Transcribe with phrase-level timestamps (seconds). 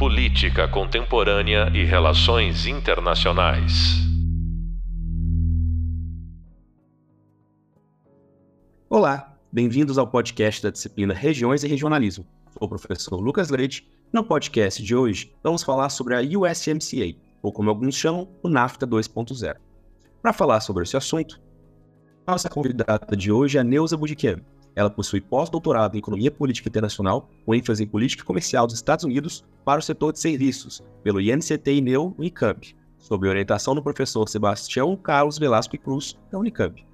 [0.00, 3.98] Política Contemporânea e Relações Internacionais.
[8.88, 12.24] Olá, bem-vindos ao podcast da disciplina Regiões e Regionalismo.
[12.50, 13.86] Sou o professor Lucas Leite.
[14.10, 18.86] No podcast de hoje, vamos falar sobre a USMCA, ou como alguns chamam, o NAFTA
[18.86, 19.54] 2.0.
[20.22, 21.38] Para falar sobre esse assunto,
[22.26, 24.40] nossa convidada de hoje é Neuza Budiquian,
[24.74, 29.44] ela possui pós-doutorado em Economia Política Internacional, com ênfase em Política Comercial dos Estados Unidos
[29.64, 35.38] para o setor de serviços, pelo INCT INEU Unicamp, sob orientação do professor Sebastião Carlos
[35.38, 36.84] Velasco Cruz, da Unicamp.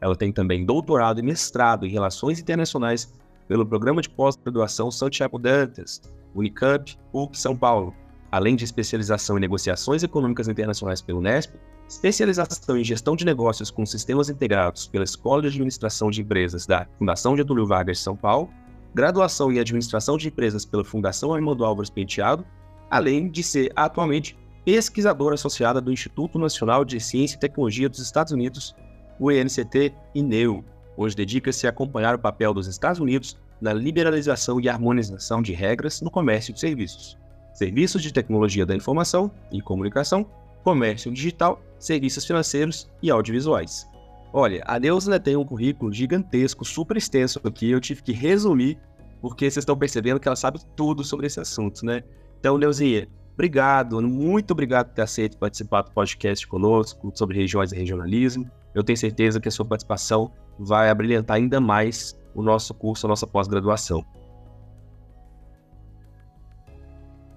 [0.00, 3.12] Ela tem também doutorado e mestrado em Relações Internacionais
[3.48, 6.02] pelo Programa de Pós-Graduação Santiago Dantas,
[6.34, 7.94] Unicamp, PUC São Paulo,
[8.30, 11.54] além de especialização em Negociações Econômicas Internacionais pelo Unesp
[11.92, 16.86] especialização em gestão de negócios com sistemas integrados pela Escola de Administração de Empresas da
[16.98, 18.48] Fundação Getúlio Vargas de São Paulo,
[18.94, 22.46] graduação em Administração de Empresas pela Fundação Armando Álvares Penteado,
[22.90, 28.32] além de ser atualmente pesquisadora associada do Instituto Nacional de Ciência e Tecnologia dos Estados
[28.32, 28.74] Unidos,
[29.20, 30.64] o INCT INEU.
[30.96, 36.00] Hoje dedica-se a acompanhar o papel dos Estados Unidos na liberalização e harmonização de regras
[36.00, 37.18] no comércio de serviços,
[37.52, 40.26] serviços de tecnologia da informação e comunicação
[40.62, 43.88] comércio digital, serviços financeiros e audiovisuais.
[44.32, 48.78] Olha, a Neuza tem um currículo gigantesco, super extenso aqui, eu tive que resumir,
[49.20, 52.02] porque vocês estão percebendo que ela sabe tudo sobre esse assunto, né?
[52.40, 57.76] Então, Neuzinha, obrigado, muito obrigado por ter aceito participar do podcast conosco sobre regiões e
[57.76, 58.50] regionalismo.
[58.74, 63.08] Eu tenho certeza que a sua participação vai abrilhantar ainda mais o nosso curso, a
[63.08, 64.04] nossa pós-graduação.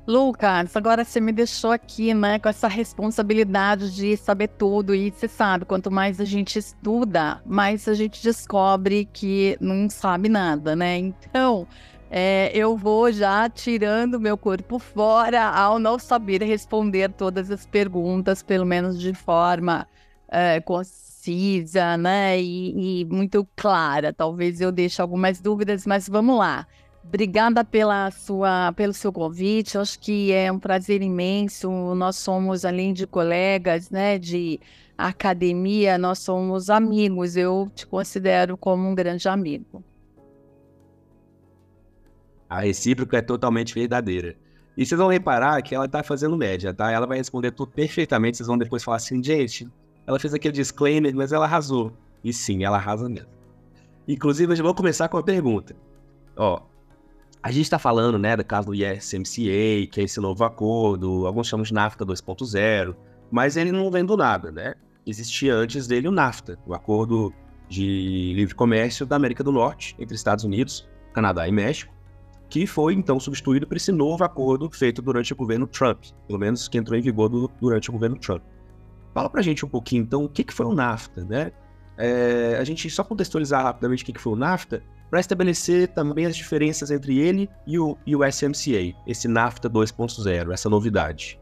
[0.08, 4.94] Lucas, agora você me deixou aqui, né, com essa responsabilidade de saber tudo.
[4.94, 10.30] E você sabe, quanto mais a gente estuda, mais a gente descobre que não sabe
[10.30, 10.98] nada, né?
[10.98, 11.68] Então,
[12.12, 18.44] é, eu vou já tirando meu corpo fora ao não saber responder todas as perguntas,
[18.44, 19.88] pelo menos de forma
[20.30, 22.40] é, concisa, né?
[22.40, 24.14] E, e muito clara.
[24.14, 26.68] Talvez eu deixe algumas dúvidas, mas vamos lá.
[27.08, 29.78] Obrigada pela sua, pelo seu convite.
[29.78, 31.70] acho que é um prazer imenso.
[31.96, 34.60] Nós somos, além de colegas, né, de
[34.98, 37.38] academia, nós somos amigos.
[37.38, 39.84] Eu te considero como um grande amigo.
[42.50, 44.36] A recíproca é totalmente verdadeira.
[44.78, 46.92] E vocês vão reparar que ela está fazendo média, tá?
[46.92, 48.38] Ela vai responder tudo perfeitamente.
[48.38, 49.68] Vocês vão depois falar assim, gente,
[50.06, 51.94] ela fez aquele disclaimer, mas ela arrasou.
[52.24, 53.30] E sim, ela arrasa mesmo.
[54.08, 55.76] Inclusive, eu já vou começar com a pergunta.
[56.36, 56.62] Ó,
[57.46, 61.48] a gente está falando, né, do caso do ISMCA, que é esse novo acordo, alguns
[61.48, 62.96] chamam de NAFTA 2.0,
[63.30, 64.74] mas ele não vem do nada, né?
[65.06, 67.32] Existia antes dele o NAFTA, o Acordo
[67.70, 71.94] de Livre Comércio da América do Norte, entre Estados Unidos, Canadá e México,
[72.50, 76.68] que foi então substituído por esse novo acordo feito durante o governo Trump, pelo menos
[76.68, 78.42] que entrou em vigor do, durante o governo Trump.
[79.14, 81.52] Fala pra gente um pouquinho, então, o que, que foi o NAFTA, né?
[81.96, 86.26] É, a gente só contextualizar rapidamente o que, que foi o NAFTA, para estabelecer também
[86.26, 91.40] as diferenças entre ele e o, e o SMCA, esse NAFTA 2.0, essa novidade.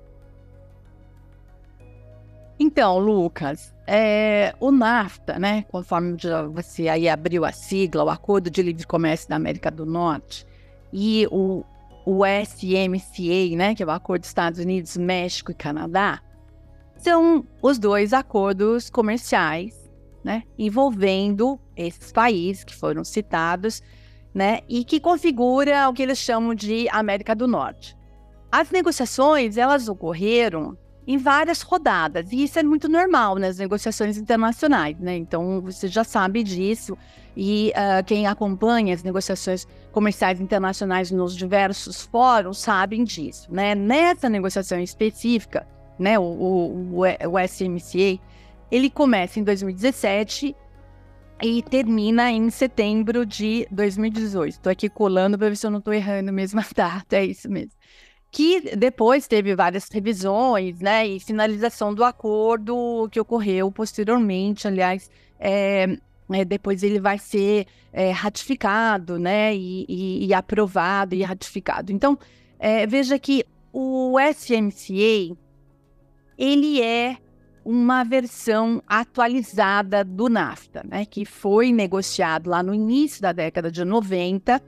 [2.59, 6.15] Então, Lucas, é, o NAFTA, né, conforme
[6.53, 10.45] você aí abriu a sigla, o Acordo de Livre Comércio da América do Norte,
[10.91, 11.63] e o,
[12.05, 16.21] o SMCA, né, que é o Acordo dos Estados Unidos, México e Canadá,
[16.97, 19.82] são os dois acordos comerciais
[20.23, 23.81] né, envolvendo esses países que foram citados,
[24.33, 27.95] né, e que configura o que eles chamam de América do Norte.
[28.51, 34.97] As negociações, elas ocorreram em várias rodadas, e isso é muito normal nas negociações internacionais,
[34.99, 35.17] né?
[35.17, 36.97] Então, você já sabe disso,
[37.35, 43.75] e uh, quem acompanha as negociações comerciais internacionais nos diversos fóruns sabem disso, né?
[43.75, 45.67] Nessa negociação específica,
[45.99, 48.19] né, o, o, o SMCA,
[48.73, 50.55] ele começa em 2017
[51.43, 54.53] e termina em setembro de 2018.
[54.53, 57.47] Estou aqui colando para ver se eu não estou errando mesmo a data, é isso
[57.47, 57.73] mesmo.
[58.31, 65.07] Que depois teve várias revisões, né, e finalização do acordo que ocorreu posteriormente, aliás,
[65.39, 65.95] é,
[66.31, 71.91] é, depois ele vai ser é, ratificado, né, e, e, e, aprovado e ratificado.
[71.91, 72.17] Então,
[72.57, 75.37] é, veja que o SMCA,
[76.39, 77.17] ele é
[77.65, 83.83] uma versão atualizada do NAFTA, né, que foi negociado lá no início da década de
[83.85, 84.61] 90.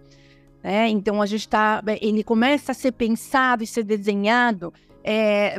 [0.63, 5.57] Né, então a gente está, ele começa a ser pensado e ser desenhado é,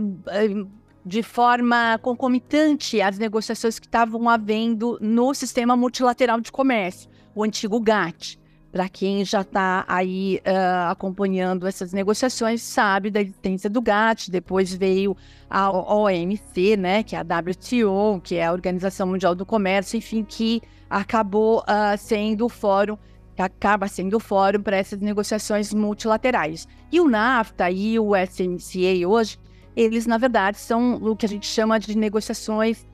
[1.04, 7.78] de forma concomitante às negociações que estavam havendo no sistema multilateral de comércio, o antigo
[7.80, 8.40] GATT.
[8.76, 14.31] Para quem já está aí uh, acompanhando essas negociações, sabe da existência do GATT.
[14.31, 15.17] Depois veio
[15.49, 20.23] a OMC, né, que é a WTO, que é a Organização Mundial do Comércio, enfim,
[20.23, 22.99] que acabou uh, sendo o fórum
[23.34, 26.69] que acaba sendo o fórum para essas negociações multilaterais.
[26.93, 29.38] E o NAFTA e o SMCA hoje,
[29.75, 32.87] eles na verdade são o que a gente chama de negociações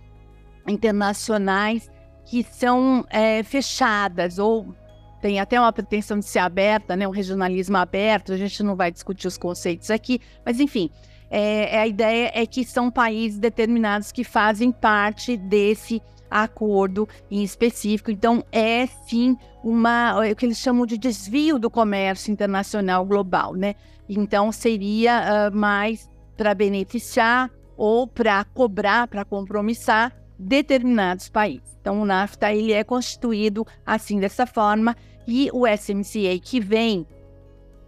[0.64, 1.90] internacionais
[2.24, 4.72] que são é, fechadas ou
[5.22, 8.32] tem até uma pretensão de ser aberta, né, um regionalismo aberto.
[8.32, 10.90] A gente não vai discutir os conceitos aqui, mas enfim,
[11.30, 18.10] é, a ideia é que são países determinados que fazem parte desse acordo em específico.
[18.10, 23.54] Então, é sim uma, é o que eles chamam de desvio do comércio internacional global,
[23.54, 23.76] né?
[24.08, 31.76] Então, seria uh, mais para beneficiar ou para cobrar, para compromissar determinados países.
[31.80, 34.96] Então, o NAFTA ele é constituído assim dessa forma
[35.26, 37.06] e o SMCA que vem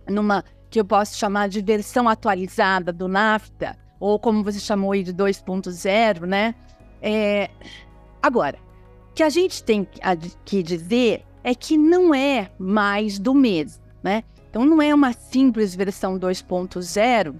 [0.08, 5.02] numa que eu posso chamar de versão atualizada do NAFTA ou como você chamou aí
[5.02, 6.54] de 2.0, né?
[7.00, 7.48] É,
[8.24, 8.56] Agora,
[9.10, 9.86] o que a gente tem
[10.46, 14.24] que dizer é que não é mais do mesmo, né?
[14.48, 17.34] Então, não é uma simples versão 2.0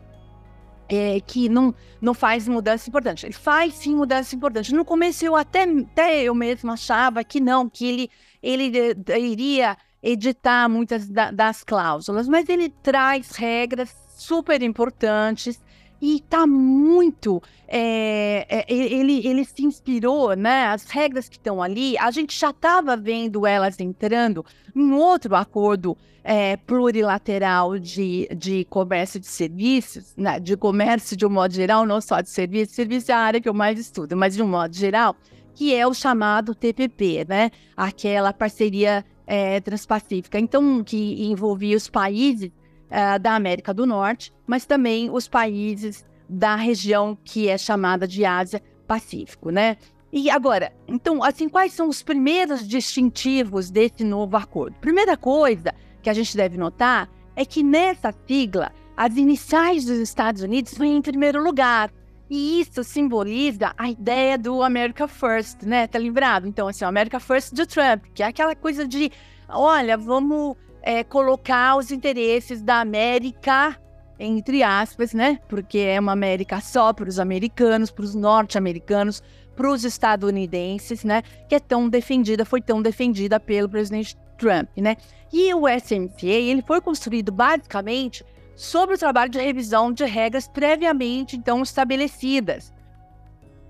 [0.89, 3.27] é, que não, não faz mudança importante.
[3.27, 4.75] Ele faz sim mudança importante.
[4.75, 8.11] No começo, eu até, até eu mesmo achava que não, que ele,
[8.43, 15.61] ele iria editar muitas da, das cláusulas, mas ele traz regras super importantes
[16.01, 17.43] e está muito.
[17.67, 20.67] É, é, ele, ele se inspirou, né?
[20.67, 24.45] As regras que estão ali, a gente já estava vendo elas entrando
[24.75, 30.41] em outro acordo é, plurilateral de, de comércio de serviços, né?
[30.41, 33.49] de comércio de um modo geral, não só de serviços, serviço é a área que
[33.49, 35.15] eu mais estudo, mas de um modo geral,
[35.55, 37.51] que é o chamado TPP, né?
[37.77, 42.51] Aquela parceria é, transpacífica, então que envolvia os países
[42.95, 48.25] uh, da América do Norte, mas também os países da região que é chamada de
[48.25, 49.77] Ásia Pacífico, né?
[50.13, 54.77] E agora, então, assim, quais são os primeiros distintivos desse novo acordo?
[54.81, 60.43] Primeira coisa que a gente deve notar é que nessa sigla, as iniciais dos Estados
[60.43, 61.91] Unidos vêm em primeiro lugar.
[62.31, 65.87] E isso simboliza a ideia do America First, né?
[65.87, 66.47] Tá lembrado?
[66.47, 69.11] Então, assim, o America First do Trump, que é aquela coisa de,
[69.49, 73.75] olha, vamos é, colocar os interesses da América,
[74.19, 75.41] entre aspas, né?
[75.49, 79.23] Porque é uma América só para os americanos, para os norte-americanos,
[79.57, 81.23] para os estadunidenses, né?
[81.49, 84.97] Que é tão defendida, foi tão defendida pelo presidente Trump, né?
[85.33, 88.23] E o SMCA, ele foi construído basicamente
[88.55, 92.75] sobre o trabalho de revisão de regras previamente, então, estabelecidas.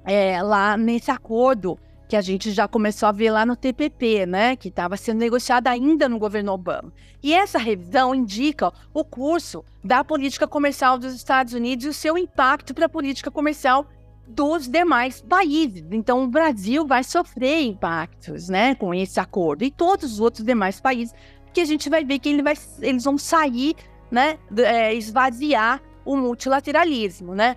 [0.05, 1.78] É, lá nesse acordo
[2.14, 5.69] que a gente já começou a ver lá no TPP, né, que estava sendo negociada
[5.69, 6.93] ainda no governo Obama.
[7.20, 12.16] E essa revisão indica o curso da política comercial dos Estados Unidos e o seu
[12.16, 13.84] impacto para a política comercial
[14.28, 15.84] dos demais países.
[15.90, 20.81] Então, o Brasil vai sofrer impactos, né, com esse acordo e todos os outros demais
[20.81, 21.12] países,
[21.52, 23.75] que a gente vai ver que ele vai, eles vão sair,
[24.08, 27.56] né, é, esvaziar o multilateralismo, né.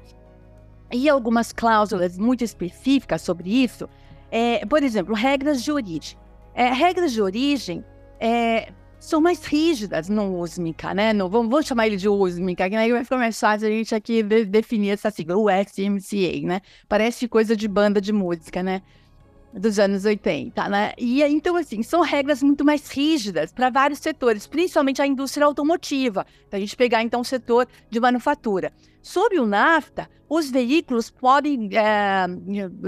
[0.91, 3.87] E algumas cláusulas muito específicas sobre isso
[4.31, 6.17] é, por exemplo, regras de origem.
[6.53, 7.85] É, regras de origem
[8.19, 11.13] é, são mais rígidas no USMICA, né?
[11.13, 13.93] No, vamos, vamos, chamar ele de USMICA, que aí vai ficar mais fácil a gente
[13.93, 16.61] aqui de, definir essa sigla, o SMCA, né?
[16.89, 18.81] Parece coisa de banda de música, né?
[19.53, 20.93] Dos anos 80, né?
[20.97, 26.25] E então, assim, são regras muito mais rígidas para vários setores, principalmente a indústria automotiva.
[26.47, 28.73] Então, a gente pegar, então, o setor de manufatura.
[29.01, 32.27] Sob o NAFTA, os veículos podem é,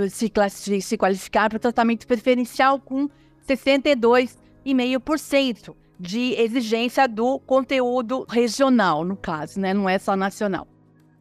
[0.10, 0.30] se,
[0.82, 3.10] se qualificar para tratamento preferencial com
[3.48, 9.74] 62,5% de exigência do conteúdo regional, no caso, né?
[9.74, 10.66] não é só nacional.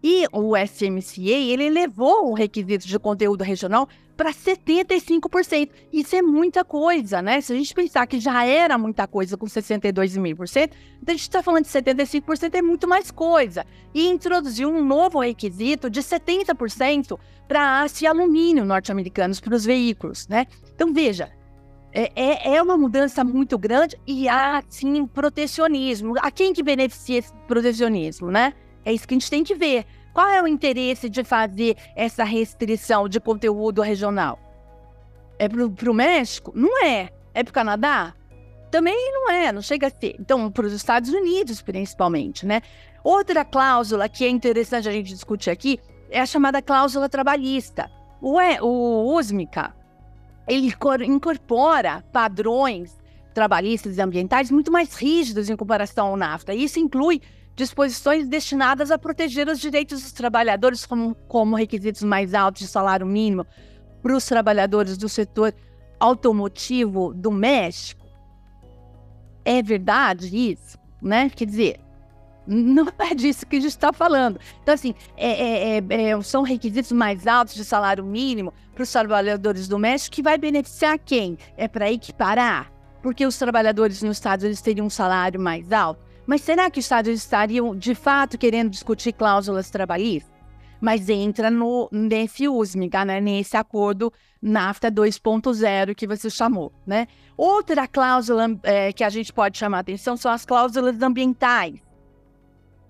[0.03, 5.71] E o SMCA, ele elevou o requisito de conteúdo regional para 75%.
[5.93, 7.41] Isso é muita coisa, né?
[7.41, 11.43] Se a gente pensar que já era muita coisa com 62,5%, então a gente está
[11.43, 13.65] falando de 75% é muito mais coisa.
[13.95, 20.27] E introduziu um novo requisito de 70% para aço e alumínio norte-americanos para os veículos,
[20.29, 20.47] né?
[20.75, 21.33] Então veja,
[21.93, 26.15] é, é, é, uma mudança muito grande e há, sim, protecionismo.
[26.21, 28.53] A quem que beneficia esse protecionismo, né?
[28.89, 29.85] É isso que a gente tem que ver.
[30.15, 34.39] Qual é o interesse de fazer essa restrição de conteúdo regional?
[35.39, 36.53] É para o México?
[36.55, 37.11] Não é.
[37.35, 38.15] É para o Canadá?
[38.71, 40.17] Também não é, não chega a ser.
[40.19, 42.63] Então, para os Estados Unidos, principalmente, né?
[43.05, 45.79] Outra cláusula que é interessante a gente discutir aqui
[46.09, 47.91] é a chamada cláusula trabalhista.
[48.23, 49.75] O, o USMICA,
[50.49, 50.75] ele
[51.07, 52.97] incorpora padrões
[53.35, 56.55] trabalhistas e ambientais muito mais rígidos em comparação ao NAFTA.
[56.55, 57.21] Isso inclui
[57.59, 63.05] disposições destinadas a proteger os direitos dos trabalhadores, como, como requisitos mais altos de salário
[63.05, 63.45] mínimo
[64.01, 65.53] para os trabalhadores do setor
[65.99, 68.07] automotivo do México.
[69.45, 71.29] É verdade isso, né?
[71.31, 71.81] Quer dizer,
[72.47, 74.39] não é disso que a gente está falando.
[74.63, 78.93] Então, assim, é, é, é, é, são requisitos mais altos de salário mínimo para os
[78.93, 81.37] trabalhadores do México que vai beneficiar quem?
[81.57, 82.73] É para equiparar?
[83.03, 86.08] Porque os trabalhadores nos Estados Unidos teriam um salário mais alto?
[86.29, 90.37] Mas será que os Estados estariam de fato querendo discutir cláusulas trabalhistas?
[90.79, 92.47] Mas entra no, nesse
[93.07, 96.71] né, nesse acordo NAFTA 2.0 que você chamou.
[96.87, 97.09] Né?
[97.35, 101.81] Outra cláusula é, que a gente pode chamar atenção são as cláusulas ambientais.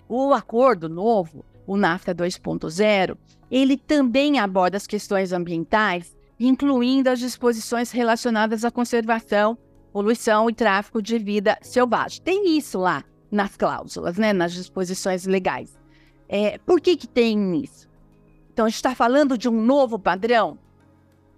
[0.09, 3.17] O acordo novo, o NAFTA 2.0,
[3.49, 9.57] ele também aborda as questões ambientais, incluindo as disposições relacionadas à conservação,
[9.93, 12.21] poluição e tráfico de vida selvagem.
[12.21, 15.77] Tem isso lá nas cláusulas, né, nas disposições legais.
[16.29, 17.89] É, por que, que tem isso?
[18.53, 20.59] Então, a gente está falando de um novo padrão?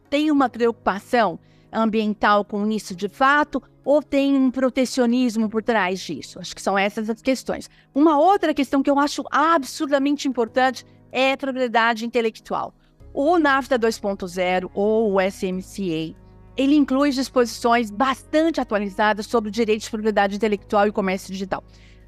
[0.08, 1.38] Tem uma preocupação
[1.72, 6.40] ambiental com isso de fato ou tem um protecionismo por trás disso?
[6.40, 7.70] Acho que são essas as questões.
[7.94, 12.74] Uma outra questão que eu acho absurdamente importante é a propriedade intelectual.
[13.12, 16.16] O NAFTA 2.0 ou o SMCA
[16.60, 21.64] ele inclui disposições bastante atualizadas sobre direitos de propriedade intelectual e comércio digital.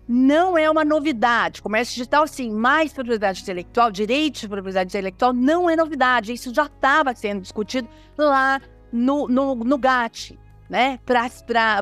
[0.06, 1.62] Não é uma novidade.
[1.62, 6.35] Comércio digital, sim, mais propriedade intelectual, direitos de propriedade intelectual, não é novidade.
[6.35, 8.61] Isso já estava sendo discutido lá
[8.92, 10.38] no, no, no GATT.
[10.68, 10.99] Né?
[11.06, 11.30] Para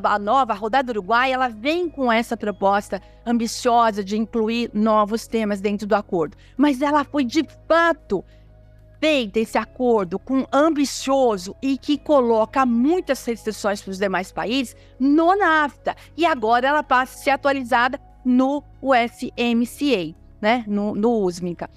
[0.04, 5.88] a nova rodada Uruguai, ela vem com essa proposta ambiciosa de incluir novos temas dentro
[5.88, 6.36] do acordo.
[6.56, 8.24] Mas ela foi de fato
[9.00, 15.34] feita esse acordo com ambicioso e que coloca muitas restrições para os demais países no
[15.34, 15.96] NAFTA.
[16.16, 20.64] E agora ela passa a ser atualizada no USMCA, né?
[20.68, 21.70] no, no USMCA.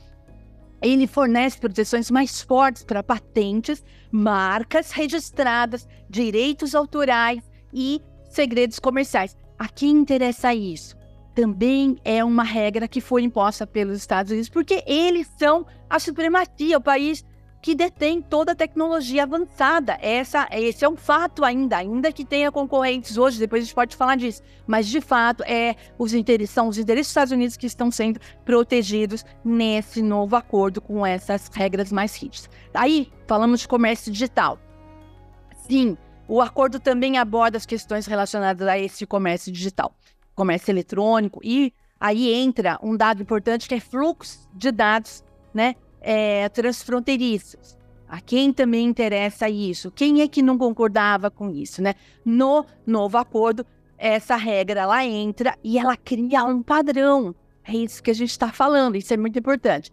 [0.81, 7.41] Ele fornece proteções mais fortes para patentes, marcas registradas, direitos autorais
[7.73, 9.37] e segredos comerciais.
[9.57, 10.97] A quem interessa isso?
[11.33, 16.77] Também é uma regra que foi imposta pelos Estados Unidos, porque eles são a supremacia,
[16.77, 17.25] o país
[17.63, 19.97] que detém toda a tecnologia avançada.
[20.01, 23.95] Essa, esse é um fato ainda, ainda que tenha concorrentes hoje, depois a gente pode
[23.95, 24.41] falar disso.
[24.67, 28.19] Mas, de fato, é, os interesses, são os interesses dos Estados Unidos que estão sendo
[28.43, 32.49] protegidos nesse novo acordo com essas regras mais rígidas.
[32.73, 34.59] Aí, falamos de comércio digital.
[35.65, 35.97] Sim,
[36.27, 39.95] o acordo também aborda as questões relacionadas a esse comércio digital
[40.35, 45.23] comércio eletrônico, e aí entra um dado importante que é fluxo de dados
[45.53, 47.77] né, é, transfronteiriços.
[48.07, 49.89] A quem também interessa isso?
[49.89, 51.81] Quem é que não concordava com isso?
[51.81, 51.95] Né?
[52.23, 53.65] No novo acordo,
[53.97, 57.33] essa regra ela entra e ela cria um padrão.
[57.63, 59.91] É isso que a gente está falando, isso é muito importante.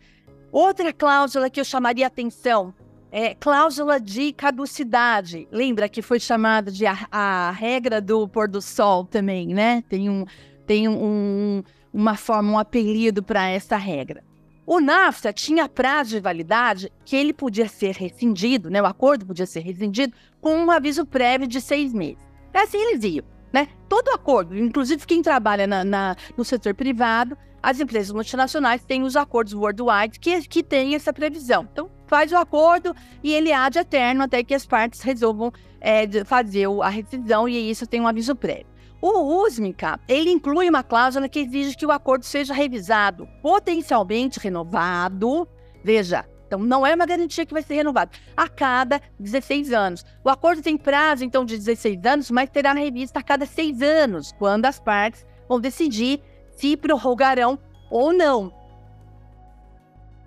[0.53, 2.75] Outra cláusula que eu chamaria atenção
[3.11, 5.49] é cláusula de caducidade.
[5.51, 9.83] Lembra que foi chamada de a, a, regra do pôr do sol também, né?
[9.89, 10.25] Tem um,
[10.67, 11.63] tem um,
[11.93, 14.23] uma forma, um apelido para essa regra.
[14.67, 18.81] O NAFTA tinha prazo de validade que ele podia ser rescindido, né?
[18.81, 22.23] O acordo podia ser rescindido com um aviso prévio de seis meses.
[22.55, 23.69] Assim eles iam, né?
[23.89, 29.17] Todo acordo, inclusive quem trabalha na, na no setor privado, as empresas multinacionais têm os
[29.17, 31.69] acordos worldwide que, que têm essa previsão.
[31.71, 36.25] Então, faz o acordo e ele há de eterno até que as partes resolvam é,
[36.25, 38.67] fazer a rescisão e isso tem um aviso prévio.
[39.01, 45.49] O USMICA, ele inclui uma cláusula que exige que o acordo seja revisado, potencialmente renovado.
[45.83, 50.05] Veja, então não é uma garantia que vai ser renovado a cada 16 anos.
[50.25, 54.33] O acordo tem prazo, então, de 16 anos, mas terá revista a cada seis anos,
[54.33, 56.21] quando as partes vão decidir
[56.57, 58.53] se prorrogarão ou não.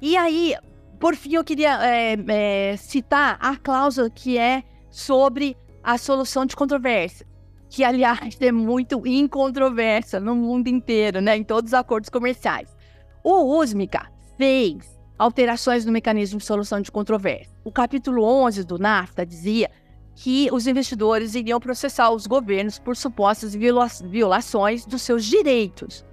[0.02, 0.56] E aí,
[1.04, 6.56] por fim, eu queria é, é, citar a cláusula que é sobre a solução de
[6.56, 7.28] controvérsia,
[7.70, 12.74] que, aliás, é muito incontroversa no mundo inteiro, né, em todos os acordos comerciais.
[13.22, 17.54] O USMICA fez alterações no mecanismo de solução de controvérsia.
[17.66, 19.70] O capítulo 11 do NAFTA dizia
[20.16, 26.06] que os investidores iriam processar os governos por supostas viola violações dos seus direitos.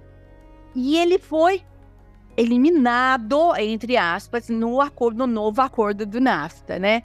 [0.75, 1.63] E ele foi
[2.35, 7.03] eliminado, entre aspas, no acordo, no novo acordo do NAFTA, né?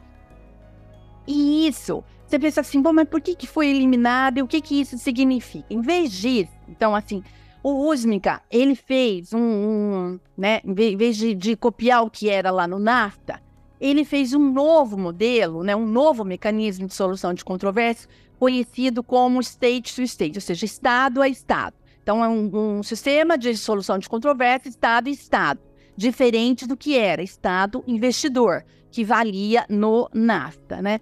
[1.26, 4.60] E isso, você pensa assim, bom, mas por que, que foi eliminado e o que,
[4.60, 5.66] que isso significa?
[5.68, 7.22] Em vez disso, então, assim,
[7.62, 12.50] o USMICA, ele fez um, um né, em vez de, de, copiar o que era
[12.50, 13.42] lá no NAFTA,
[13.80, 19.40] ele fez um novo modelo, né, um novo mecanismo de solução de controvérsia conhecido como
[19.40, 21.74] state to state, ou seja, estado a estado.
[22.06, 25.58] Então, é um, um sistema de solução de controvérsia estado a estado,
[25.96, 31.00] diferente do que era estado investidor, que valia no NAFTA, né?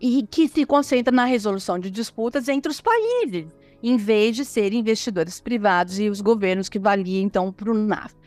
[0.00, 3.46] E que se concentra na resolução de disputas entre os países,
[3.80, 8.18] em vez de serem investidores privados e os governos que valiam, então, para o NAFTA.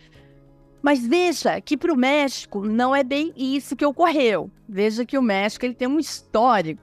[0.81, 4.49] Mas veja que para o México não é bem isso que ocorreu.
[4.65, 6.81] Veja que o México ele tem um histórico.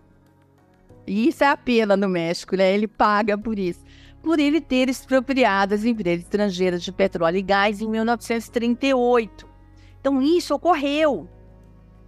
[1.07, 2.75] E isso é a pena no México, né?
[2.75, 3.82] Ele paga por isso.
[4.23, 9.49] Por ele ter expropriado as empresas estrangeiras de petróleo e gás em 1938.
[10.01, 11.29] Então, isso ocorreu.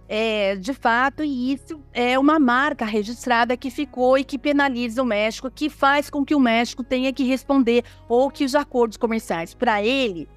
[0.07, 5.05] É, de fato, e isso é uma marca registrada que ficou e que penaliza o
[5.05, 9.55] México, que faz com que o México tenha que responder ou que os acordos comerciais
[9.55, 10.29] para ele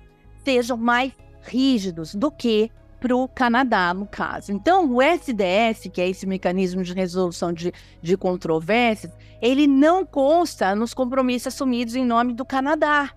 [0.42, 4.52] sejam mais rígidos do que para o Canadá, no caso.
[4.52, 10.74] Então, o SDS, que é esse mecanismo de resolução de, de controvérsias, ele não consta
[10.74, 13.10] nos compromissos assumidos em nome do Canadá,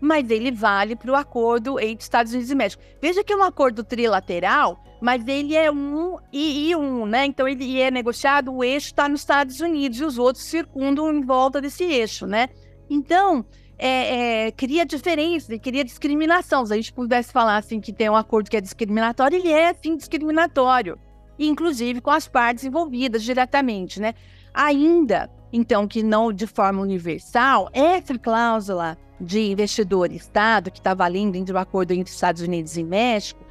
[0.00, 2.82] mas ele vale para o acordo entre Estados Unidos e México.
[3.00, 7.26] Veja que é um acordo trilateral, mas ele é um e, e um, né?
[7.26, 11.20] Então, ele é negociado, o eixo está nos Estados Unidos e os outros circundam em
[11.20, 12.48] volta desse eixo, né?
[12.88, 13.44] Então,
[13.78, 16.64] é, é, cria diferença, cria discriminação.
[16.64, 19.74] Se a gente pudesse falar assim que tem um acordo que é discriminatório, ele é
[19.74, 20.98] sim discriminatório,
[21.38, 24.14] inclusive com as partes envolvidas diretamente, né?
[24.54, 31.54] Ainda, então, que não de forma universal, essa cláusula de investidor-estado que está valendo entre
[31.54, 33.44] o acordo entre Estados Unidos e México,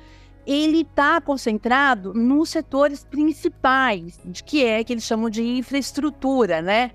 [0.46, 6.92] ele está concentrado nos setores principais, de que é que eles chamam de infraestrutura, né?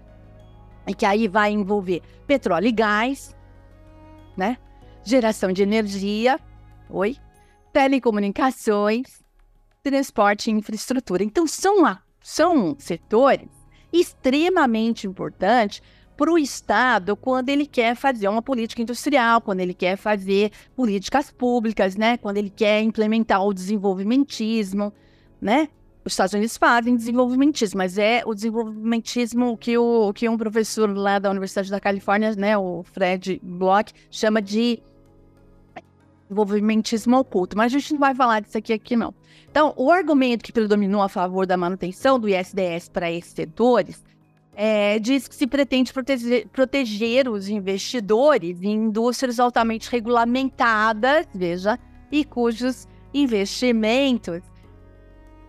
[0.90, 3.36] E que aí vai envolver petróleo e gás,
[4.36, 4.58] né?
[5.04, 6.38] Geração de energia,
[6.88, 7.16] oi,
[7.72, 9.22] telecomunicações,
[9.82, 11.22] transporte e infraestrutura.
[11.22, 13.48] Então são, são setores
[13.92, 15.80] extremamente importantes
[16.16, 21.30] para o Estado quando ele quer fazer uma política industrial, quando ele quer fazer políticas
[21.30, 22.16] públicas, né?
[22.16, 24.92] Quando ele quer implementar o desenvolvimentismo,
[25.40, 25.68] né?
[26.04, 31.18] Os Estados Unidos fazem desenvolvimentismo, mas é o desenvolvimentismo que, o, que um professor lá
[31.18, 34.82] da Universidade da Califórnia, né, o Fred Block, chama de
[36.22, 37.56] desenvolvimentismo oculto.
[37.56, 39.12] Mas a gente não vai falar disso aqui, aqui não.
[39.50, 44.02] Então, o argumento que predominou a favor da manutenção do ISDS para esses setores
[44.54, 51.78] é, diz que se pretende proteger, proteger os investidores em indústrias altamente regulamentadas, veja,
[52.10, 54.42] e cujos investimentos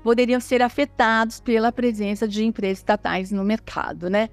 [0.04, 4.30] poderiam ser afetados pela presença de empresas estatais no mercado, né?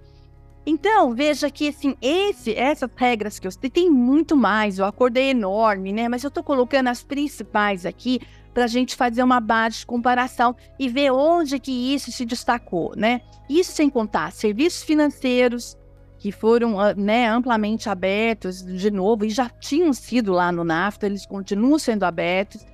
[0.67, 5.17] Então, veja que assim, esse, essas regras que eu citei, tem muito mais, o acordo
[5.17, 6.09] é enorme, né?
[6.09, 8.21] Mas eu estou colocando as principais aqui
[8.53, 12.93] para a gente fazer uma base de comparação e ver onde que isso se destacou,
[12.97, 13.23] né?
[13.49, 15.77] Isso sem contar serviços financeiros,
[16.19, 21.07] que foram ah, né, amplamente abertos de novo e já tinham sido lá no NAFTA,
[21.07, 22.67] eles continuam sendo abertos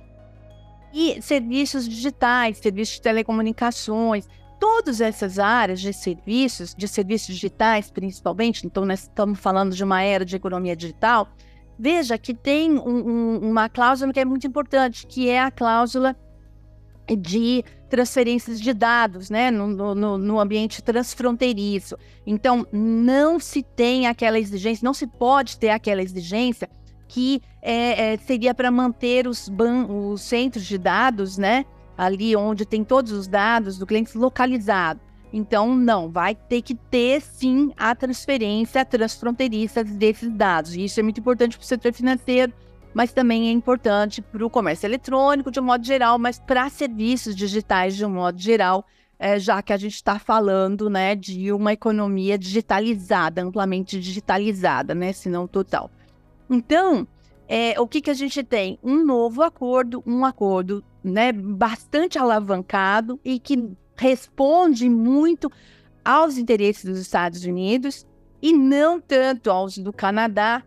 [0.95, 8.65] e serviços digitais, serviços de telecomunicações, todas essas áreas de serviços, de serviços digitais principalmente,
[8.65, 11.27] então nós estamos falando de uma era de economia digital,
[11.77, 16.15] veja que tem um, um, uma cláusula que é muito importante, que é a cláusula
[17.13, 21.97] de transferências de dados, né, no, no, no, ambiente transfronteiriço.
[22.25, 26.69] Então, não se tem aquela exigência, não se pode ter aquela exigência
[27.07, 29.51] que é, é, seria para manter os,
[29.89, 31.65] os centros de dados, né?
[31.97, 34.99] Ali onde tem todos os dados do cliente localizado.
[35.31, 40.75] Então, não, vai ter que ter sim a transferência transfronteiriça desses dados.
[40.75, 42.53] E isso é muito importante para o setor financeiro,
[42.93, 47.35] mas também é importante para o comércio eletrônico de um modo geral, mas para serviços
[47.35, 48.85] digitais de um modo geral,
[49.19, 55.11] é, já que a gente está falando né, de uma economia digitalizada, amplamente digitalizada, né,
[55.11, 55.91] se não total.
[56.49, 57.07] Então,
[57.47, 58.79] é, o que, que a gente tem?
[58.83, 65.51] Um novo acordo, um acordo né, bastante alavancado e que responde muito
[66.03, 68.05] aos interesses dos Estados Unidos
[68.41, 70.63] e não tanto aos do Canadá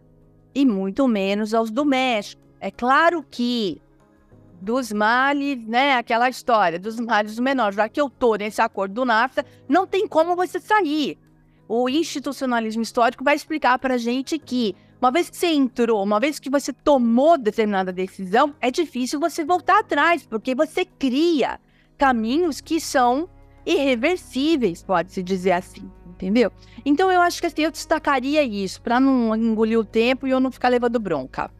[0.54, 2.42] e muito menos aos do México.
[2.60, 3.80] É claro que
[4.60, 8.94] dos males, né, aquela história dos males do menor, já que eu tô nesse acordo
[8.94, 11.16] do NAFTA, não tem como você sair.
[11.68, 16.38] O institucionalismo histórico vai explicar para gente que uma vez que você entrou, uma vez
[16.38, 21.60] que você tomou determinada decisão, é difícil você voltar atrás, porque você cria
[21.96, 23.28] caminhos que são
[23.64, 26.50] irreversíveis, pode-se dizer assim, entendeu?
[26.84, 30.40] Então eu acho que assim, eu destacaria isso, para não engolir o tempo e eu
[30.40, 31.50] não ficar levando bronca.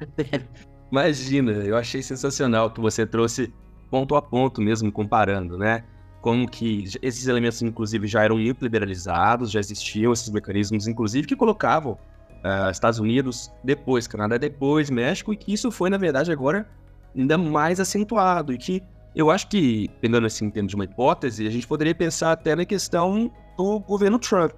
[0.90, 3.52] Imagina, eu achei sensacional que você trouxe
[3.90, 5.84] ponto a ponto mesmo, comparando, né?
[6.24, 11.98] como que esses elementos, inclusive, já eram liberalizados, já existiam esses mecanismos, inclusive, que colocavam
[12.44, 16.68] uh, Estados Unidos depois, Canadá depois, México, e que isso foi, na verdade, agora
[17.16, 18.82] ainda mais acentuado, e que
[19.14, 22.56] eu acho que, pegando assim em termos de uma hipótese, a gente poderia pensar até
[22.56, 24.52] na questão do governo Trump.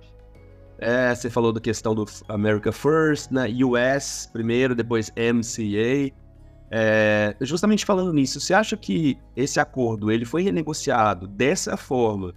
[0.79, 3.46] É, você falou da questão do America First, né?
[3.64, 6.12] US primeiro, depois MCA.
[6.70, 12.35] É, justamente falando nisso, você acha que esse acordo ele foi renegociado dessa forma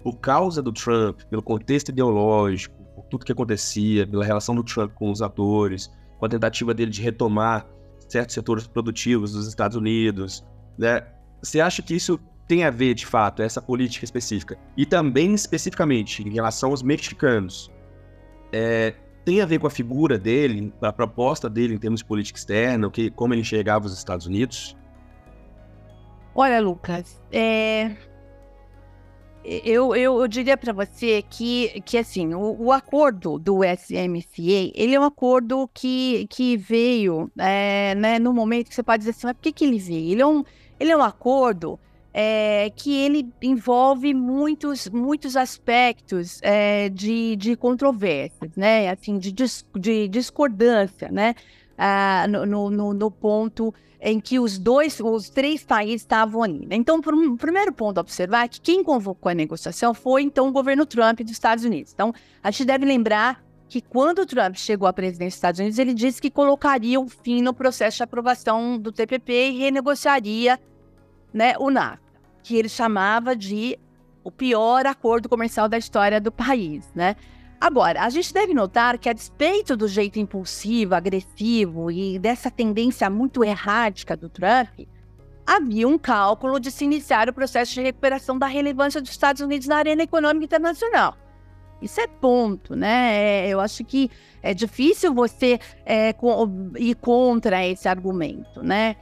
[0.00, 2.74] por causa do Trump, pelo contexto ideológico,
[3.10, 7.02] tudo que acontecia, pela relação do Trump com os atores, com a tentativa dele de
[7.02, 7.66] retomar
[8.08, 10.44] certos setores produtivos dos Estados Unidos,
[10.76, 11.06] né?
[11.42, 12.18] Você acha que isso
[12.48, 14.58] tem a ver, de fato, essa política específica?
[14.76, 17.70] E também, especificamente, em relação aos mexicanos,
[18.52, 18.94] é,
[19.24, 22.90] tem a ver com a figura dele, a proposta dele em termos de política externa,
[22.90, 24.76] que, como ele enxergava os Estados Unidos?
[26.34, 27.94] Olha, Lucas, é...
[29.44, 34.94] eu, eu, eu, diria para você que, que assim, o, o, acordo do SMCA, ele
[34.94, 39.26] é um acordo que, que veio é, né, no momento que você pode dizer assim,
[39.26, 40.12] mas por que, que ele veio?
[40.12, 40.44] Ele é um,
[40.78, 41.78] ele é um acordo
[42.12, 48.88] é, que ele envolve muitos, muitos aspectos é, de, de controvérsias, né?
[48.90, 51.34] Assim, de, de discordância, né?
[51.80, 56.66] Ah, no, no, no, ponto em que os dois, os três países estavam ali.
[56.66, 56.74] Né?
[56.74, 60.52] Então, o primeiro ponto a observar é que quem convocou a negociação foi, então, o
[60.52, 61.92] governo Trump dos Estados Unidos.
[61.92, 62.12] Então,
[62.42, 65.94] a gente deve lembrar que quando o Trump chegou à presidência dos Estados Unidos, ele
[65.94, 70.58] disse que colocaria um fim no processo de aprovação do TPP e renegociaria
[71.32, 73.78] né, o NAFTA, que ele chamava de
[74.24, 77.14] o pior acordo comercial da história do país, né?
[77.60, 83.10] Agora, a gente deve notar que, a despeito do jeito impulsivo, agressivo e dessa tendência
[83.10, 84.86] muito errática do Trump,
[85.44, 89.66] havia um cálculo de se iniciar o processo de recuperação da relevância dos Estados Unidos
[89.66, 91.16] na arena econômica internacional.
[91.82, 93.16] Isso é ponto, né?
[93.16, 94.10] É, eu acho que
[94.42, 96.14] é difícil você é,
[96.76, 98.96] ir contra esse argumento, né?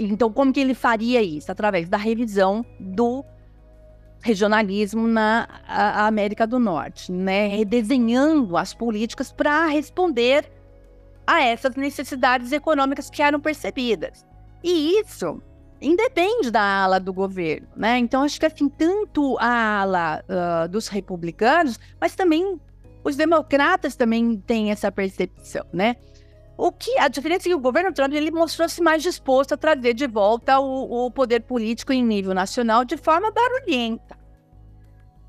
[0.00, 1.50] Então, como que ele faria isso?
[1.50, 3.24] Através da revisão do
[4.24, 7.46] regionalismo na América do Norte, né?
[7.48, 10.50] Redesenhando as políticas para responder
[11.26, 14.26] a essas necessidades econômicas que eram percebidas.
[14.62, 15.42] E isso
[15.78, 17.98] independe da ala do governo, né?
[17.98, 22.58] Então, acho que assim, tanto a ala uh, dos republicanos, mas também
[23.04, 25.96] os democratas também têm essa percepção, né?
[26.56, 29.92] O que a diferença é que o governo Trump ele mostrou-se mais disposto a trazer
[29.92, 34.16] de volta o, o, poder político em nível nacional de forma barulhenta.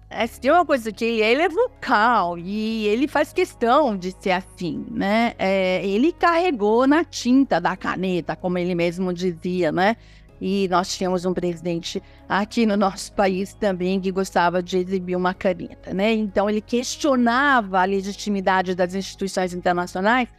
[0.07, 4.85] É, tem uma coisa que ele é vocal e ele faz questão de ser assim,
[4.91, 5.33] né?
[5.39, 9.97] É, ele carregou na tinta da caneta, como ele mesmo dizia, né?
[10.39, 15.33] E nós tínhamos um presidente aqui no nosso país também que gostava de exibir uma
[15.33, 16.13] caneta, né?
[16.13, 20.29] Então ele questionava a legitimidade das instituições internacionais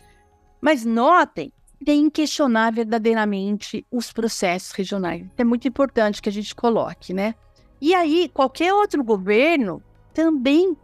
[0.61, 1.53] mas notem,
[1.85, 5.27] tem que questionar verdadeiramente os processos regionais.
[5.37, 7.35] É muito importante que a gente coloque, né?
[7.81, 9.83] E aí, qualquer outro governo
[10.15, 10.77] também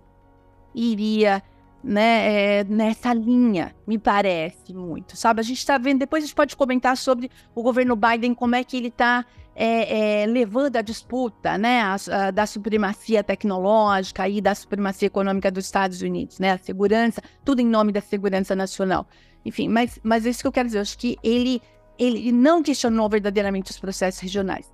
[0.75, 1.43] iria
[1.83, 5.41] né, é, nessa linha, me parece muito, sabe?
[5.41, 8.63] A gente está vendo, depois a gente pode comentar sobre o governo Biden, como é
[8.63, 14.41] que ele está é, é, levando a disputa né, a, a, da supremacia tecnológica e
[14.41, 16.53] da supremacia econômica dos Estados Unidos, né?
[16.53, 19.07] A segurança, tudo em nome da segurança nacional.
[19.45, 20.79] Enfim, mas, mas é isso que eu quero dizer.
[20.79, 21.61] Eu acho que ele,
[21.99, 24.71] ele não questionou verdadeiramente os processos regionais.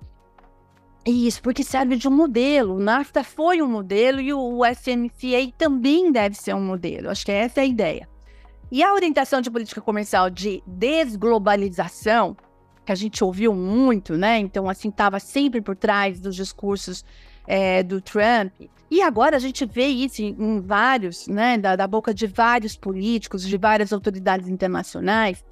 [1.05, 2.75] Isso, porque serve de um modelo.
[2.75, 7.09] O NAFTA foi um modelo e o SMCA também deve ser um modelo.
[7.09, 8.09] Acho que essa é a ideia.
[8.71, 12.37] E a orientação de política comercial de desglobalização,
[12.85, 14.37] que a gente ouviu muito, né?
[14.37, 17.03] Então, assim, estava sempre por trás dos discursos
[17.49, 18.53] é, do Trump.
[18.91, 23.41] E agora a gente vê isso em, vários, né, da, da, boca de vários políticos,
[23.41, 25.43] de várias autoridades internacionais.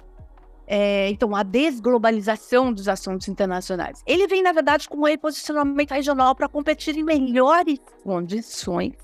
[0.66, 4.02] É, então, a desglobalização dos assuntos internacionais.
[4.06, 8.94] Ele vem, na verdade, com um reposicionamento regional para competir em melhores condições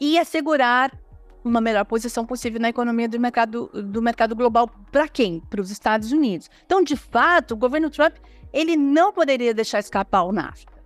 [0.00, 0.96] e assegurar
[1.44, 4.70] uma melhor posição possível na economia do mercado, do mercado global.
[4.92, 5.40] Para quem?
[5.40, 6.48] Para os Estados Unidos.
[6.64, 8.14] Então, de fato, o governo Trump
[8.52, 10.77] ele não poderia deixar escapar o NAFTA.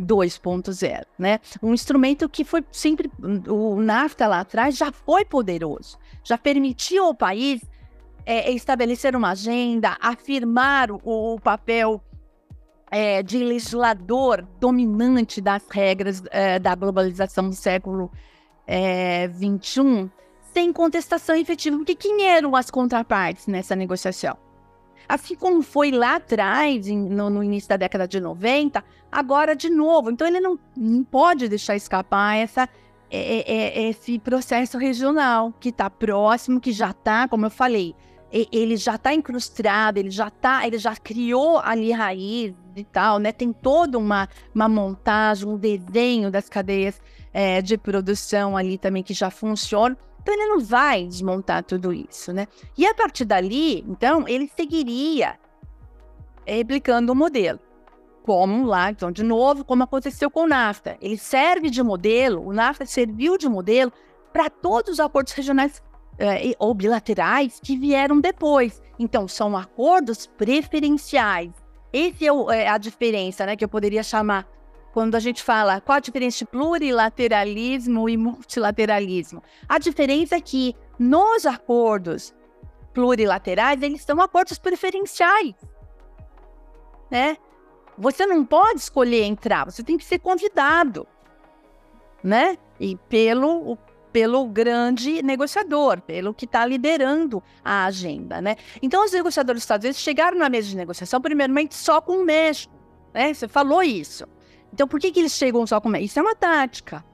[0.00, 1.40] 2.0, né?
[1.62, 3.10] Um instrumento que foi sempre
[3.48, 7.60] o NAFTA lá atrás já foi poderoso, já permitiu ao país
[8.24, 12.02] é, estabelecer uma agenda, afirmar o, o papel
[12.90, 18.10] é, de legislador dominante das regras é, da globalização do século
[18.66, 20.08] XXI, é,
[20.52, 24.36] sem contestação efetiva, porque quem eram as contrapartes nessa negociação?
[25.08, 30.10] Assim como foi lá atrás, no, no, início da década de 90, agora de novo.
[30.10, 32.68] Então ele não, não pode deixar escapar essa,
[33.10, 37.94] é, é, é esse processo regional que está próximo, que já está, como eu falei,
[38.30, 43.32] ele já está incrustado, ele já tá, ele já criou ali raiz e tal, né?
[43.32, 47.00] Tem toda uma, uma montagem, um desenho das cadeias
[47.32, 49.96] é, de produção ali também que já funciona.
[50.28, 52.46] Então ele não vai desmontar tudo isso, né?
[52.76, 55.38] E a partir dali, então, ele seguiria
[56.46, 57.58] replicando o modelo.
[58.24, 60.98] Como lá, então, de novo, como aconteceu com o NAFTA.
[61.00, 63.90] Ele serve de modelo, o NAFTA serviu de modelo
[64.30, 65.82] para todos os acordos regionais
[66.18, 68.82] é, ou bilaterais que vieram depois.
[68.98, 71.52] Então, são acordos preferenciais.
[71.90, 74.46] Essa é, é a diferença, né, que eu poderia chamar
[74.98, 79.40] quando a gente fala qual a diferença de plurilateralismo e multilateralismo.
[79.68, 82.34] A diferença é que nos acordos
[82.92, 85.54] plurilaterais, eles são acordos preferenciais,
[87.08, 87.36] né?
[87.96, 91.06] Você não pode escolher entrar, você tem que ser convidado,
[92.20, 92.58] né?
[92.80, 93.78] E pelo
[94.12, 98.56] pelo grande negociador, pelo que está liderando a agenda, né?
[98.82, 102.24] Então, os negociadores dos Estados Unidos chegaram na mesa de negociação, primeiramente, só com o
[102.24, 102.74] México,
[103.14, 103.32] né?
[103.32, 104.26] Você falou isso.
[104.72, 106.06] Então, por que, que eles chegam só com o México?
[106.06, 107.04] Isso é uma tática.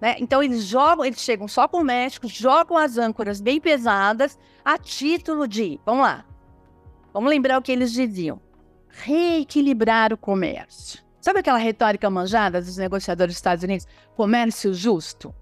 [0.00, 0.16] Né?
[0.18, 4.76] Então, eles jogam, eles chegam só com o México, jogam as âncoras bem pesadas a
[4.76, 6.24] título de, vamos lá,
[7.12, 8.40] vamos lembrar o que eles diziam,
[8.88, 11.02] reequilibrar o comércio.
[11.20, 13.86] Sabe aquela retórica manjada dos negociadores dos Estados Unidos?
[14.16, 15.32] Comércio justo.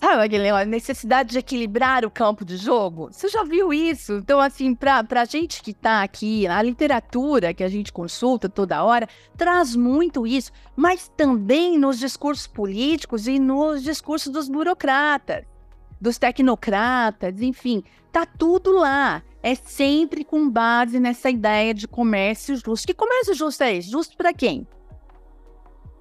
[0.00, 3.08] Sabe aquele a necessidade de equilibrar o campo de jogo?
[3.10, 4.14] Você já viu isso?
[4.14, 8.84] Então, assim, para a gente que está aqui, a literatura que a gente consulta toda
[8.84, 15.44] hora, traz muito isso, mas também nos discursos políticos e nos discursos dos burocratas,
[16.00, 17.82] dos tecnocratas, enfim,
[18.12, 19.20] tá tudo lá.
[19.42, 22.86] É sempre com base nessa ideia de comércio justo.
[22.86, 23.90] Que comércio justo é esse?
[23.90, 24.66] Justo para quem?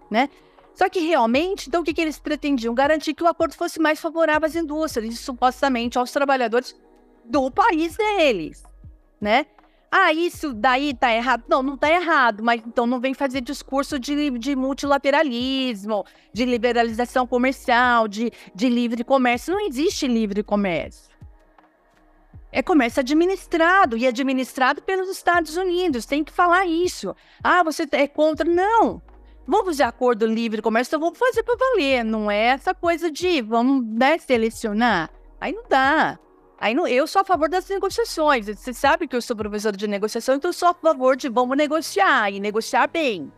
[0.10, 0.30] Né?
[0.78, 2.76] Só que realmente, então o que, que eles pretendiam?
[2.76, 6.80] Garantir que o acordo fosse mais favorável às indústrias e supostamente aos trabalhadores
[7.26, 8.64] do país deles,
[9.20, 9.48] né?
[9.92, 11.46] Ah, isso daí tá errado.
[11.48, 17.26] Não, não tá errado, mas então não vem fazer discurso de, de multilateralismo, de liberalização
[17.26, 19.56] comercial, de, de livre comércio.
[19.56, 21.10] Não existe livre comércio.
[22.52, 26.06] É comércio administrado e administrado pelos Estados Unidos.
[26.06, 27.16] Tem que falar isso.
[27.44, 28.48] Ah, você é contra?
[28.48, 29.02] Não.
[29.48, 32.04] Vamos fazer acordo livre comércio, então vamos fazer para valer.
[32.04, 35.10] Não é essa coisa de vamos né, selecionar.
[35.40, 36.20] Aí não dá.
[36.60, 38.48] Aí não, eu sou a favor das negociações.
[38.48, 41.56] Você sabe que eu sou professor de negociação, então eu sou a favor de vamos
[41.56, 43.32] negociar e negociar bem.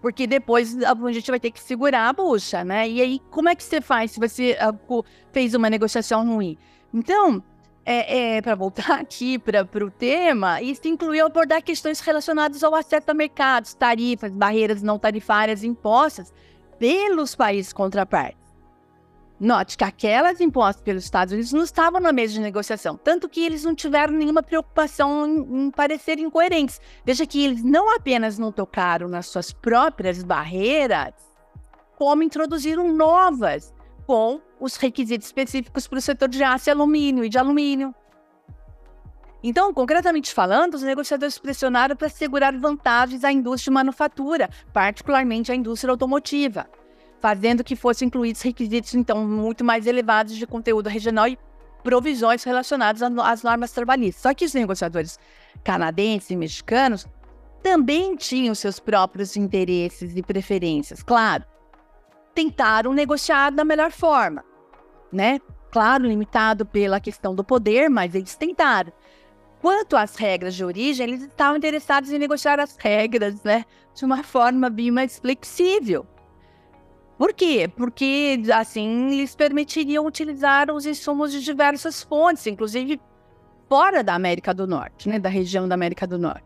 [0.00, 2.88] Porque depois a gente vai ter que segurar a bucha, né?
[2.88, 6.58] E aí, como é que você faz se você uh, fez uma negociação ruim?
[6.92, 7.42] Então,
[7.84, 13.10] é, é para voltar aqui para o tema, isso incluiu abordar questões relacionadas ao acesso
[13.10, 16.32] a mercados, tarifas, barreiras não tarifárias impostas
[16.78, 18.42] pelos países contrapartes.
[19.38, 23.44] Note que aquelas impostas pelos Estados Unidos não estavam na mesa de negociação, tanto que
[23.44, 26.80] eles não tiveram nenhuma preocupação em, em parecerem incoerentes.
[27.04, 31.12] Veja que eles não apenas não tocaram nas suas próprias barreiras,
[31.96, 33.74] como introduziram novas
[34.06, 37.94] com os requisitos específicos para o setor de aço e alumínio e de alumínio.
[39.42, 45.54] Então, concretamente falando, os negociadores pressionaram para assegurar vantagens à indústria de manufatura, particularmente à
[45.54, 46.70] indústria automotiva,
[47.20, 51.36] fazendo que fossem incluídos requisitos, então, muito mais elevados de conteúdo regional e
[51.82, 54.22] provisões relacionadas às normas trabalhistas.
[54.22, 55.18] Só que os negociadores
[55.64, 57.06] canadenses e mexicanos
[57.62, 61.44] também tinham seus próprios interesses e preferências, claro.
[62.34, 64.44] Tentaram negociar da melhor forma,
[65.12, 65.40] né?
[65.70, 68.92] Claro, limitado pela questão do poder, mas eles tentaram.
[69.60, 73.64] Quanto às regras de origem, eles estavam interessados em negociar as regras, né,
[73.94, 76.06] de uma forma bem mais flexível.
[77.16, 77.70] Por quê?
[77.76, 83.00] Porque assim eles permitiriam utilizar os insumos de diversas fontes, inclusive
[83.68, 86.44] fora da América do Norte, né, da região da América do Norte,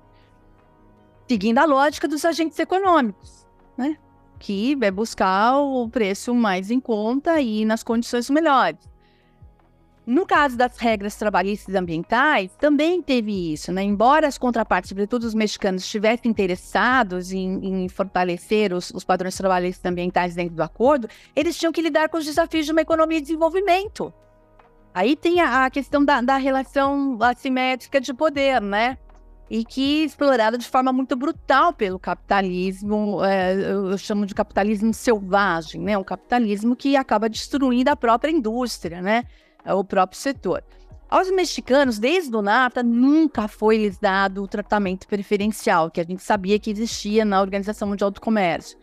[1.27, 3.46] seguindo a lógica dos agentes econômicos,
[3.79, 3.96] né?
[4.38, 8.79] Que é buscar o preço mais em conta e nas condições melhores.
[10.07, 13.83] No caso das regras trabalhistas e ambientais, também teve isso, né?
[13.83, 19.85] Embora as contrapartes, sobretudo os mexicanos, estivessem interessados em, em fortalecer os, os, padrões trabalhistas
[19.85, 23.18] e ambientais dentro do acordo, eles tinham que lidar com os desafios de uma economia
[23.18, 24.14] de desenvolvimento.
[24.94, 28.96] Aí tem a, a questão da, da relação assimétrica de poder, né?
[29.49, 35.81] E que explorada de forma muito brutal pelo capitalismo, é, eu chamo de capitalismo selvagem,
[35.81, 35.97] né?
[35.97, 39.25] Um capitalismo que acaba destruindo a própria indústria, né?
[39.65, 40.65] O próprio setor.
[41.09, 46.23] Aos mexicanos, desde o NAFTA, nunca foi lhes dado o tratamento preferencial, que a gente
[46.23, 48.77] sabia que existia na Organização Mundial do Comércio.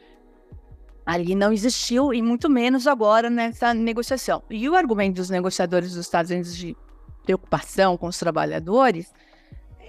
[1.05, 4.41] Ali não existiu, e muito menos agora nessa negociação.
[4.49, 6.77] E o argumento dos negociadores dos Estados Unidos de
[7.25, 9.11] preocupação com os trabalhadores,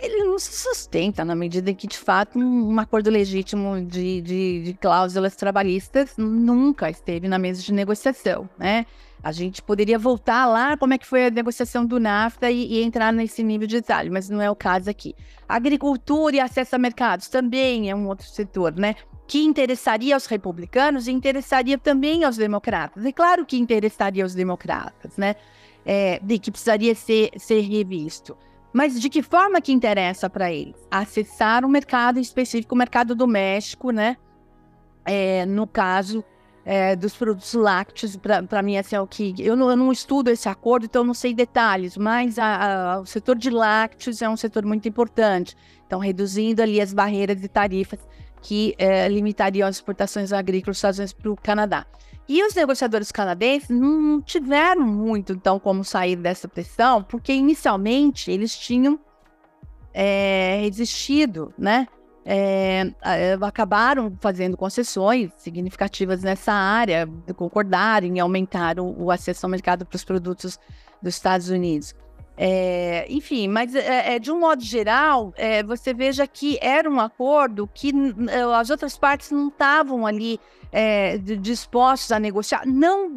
[0.00, 4.62] ele não se sustenta na medida em que, de fato, um, acordo legítimo de, de,
[4.62, 8.87] de cláusulas trabalhistas nunca esteve na mesa de negociação, né?
[9.22, 12.83] A gente poderia voltar lá como é que foi a negociação do NAFTA e, e,
[12.83, 15.14] entrar nesse nível de detalhe, mas não é o caso aqui.
[15.48, 18.94] Agricultura e acesso a mercados também é um outro setor, né?
[19.26, 23.02] Que interessaria aos republicanos e interessaria também aos democratas.
[23.02, 25.37] É claro que interessaria aos democratas, né?
[25.87, 28.37] É, de que precisaria ser, ser revisto.
[28.75, 30.75] Mas de que forma que interessa para eles?
[30.91, 34.17] Acessar um mercado específico, o mercado doméstico, né?
[35.05, 36.25] É, no caso,
[36.65, 39.33] é, dos produtos lácteos, para mim, assim, é o que.
[39.39, 43.07] Eu não, eu não, estudo esse acordo, então não sei detalhes, mas a, a, o
[43.07, 45.57] setor de lácteos é um setor muito importante.
[45.87, 48.01] Então, reduzindo ali as barreiras e tarifas
[48.43, 51.87] que é, limitariam as exportações agrícolas dos Estados Unidos para o Canadá.
[52.29, 58.57] E os negociadores canadenses não tiveram muito, então, como sair dessa pressão, porque inicialmente eles
[58.57, 58.99] tinham
[59.93, 61.87] é, resistido, né?
[62.25, 62.93] é,
[63.43, 69.97] acabaram fazendo concessões significativas nessa área, concordaram em aumentar o, o acesso ao mercado para
[69.97, 70.59] os produtos
[71.03, 71.95] dos Estados Unidos.
[72.37, 76.99] É, enfim, mas é, é de um modo geral, é, você veja que era um
[76.99, 77.92] acordo que
[78.59, 80.40] as outras partes não estavam ali
[80.73, 83.09] é, dispostas a negociar, não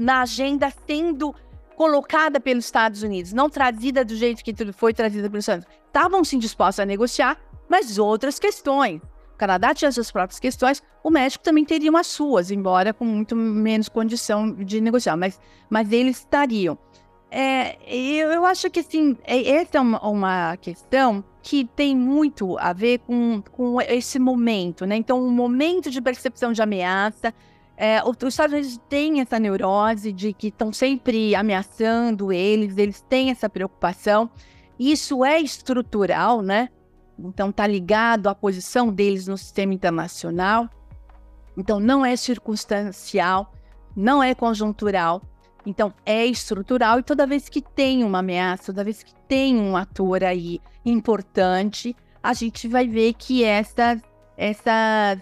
[0.00, 1.32] na agenda sendo
[1.76, 5.84] colocada pelos Estados Unidos, não trazida do jeito que tudo foi trazida pelos Estados Unidos.
[5.86, 9.00] Estavam sim dispostos a negociar, mas outras questões.
[9.34, 13.34] O Canadá tinha suas próprias questões, o México também teria as suas, embora com muito
[13.36, 16.78] menos condição de negociar, mas, mas eles estariam.
[17.36, 22.56] É, eu, eu, acho que assim, é, essa é uma, uma, questão que tem muito
[22.60, 24.94] a ver com, com esse momento, né?
[24.94, 27.34] Então, o um momento de percepção de ameaça.
[27.76, 33.32] É, os Estados Unidos têm essa neurose de que estão sempre ameaçando eles, eles têm
[33.32, 34.30] essa preocupação.
[34.78, 36.68] Isso é estrutural, né?
[37.18, 40.70] Então, está ligado à posição deles no sistema internacional.
[41.56, 43.52] Então, não é circunstancial,
[43.96, 45.20] não é conjuntural.
[45.66, 49.76] Então, é estrutural e toda vez que tem uma ameaça, toda vez que tem um
[49.76, 54.00] ator aí importante, a gente vai ver que essas,
[54.36, 55.20] essas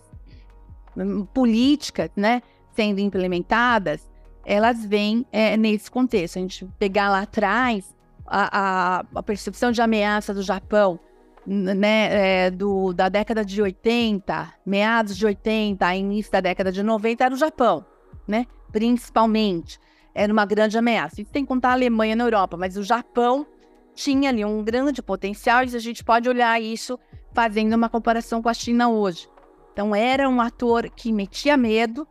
[0.96, 4.10] hum, políticas, né, sendo implementadas,
[4.44, 6.38] elas vêm é, nesse contexto.
[6.38, 7.94] A gente pegar lá atrás
[8.26, 10.98] a, a, a percepção de ameaça do Japão
[11.46, 17.24] né, é, do, da década de 80, meados de 80, início da década de 90,
[17.24, 17.84] era o Japão,
[18.26, 18.46] né?
[18.70, 19.78] Principalmente.
[20.14, 21.22] Era uma grande ameaça.
[21.22, 23.46] Isso tem que contar a Alemanha na Europa, mas o Japão
[23.94, 26.98] tinha ali um grande potencial e a gente pode olhar isso
[27.32, 29.28] fazendo uma comparação com a China hoje.
[29.72, 32.06] Então, era um ator que metia medo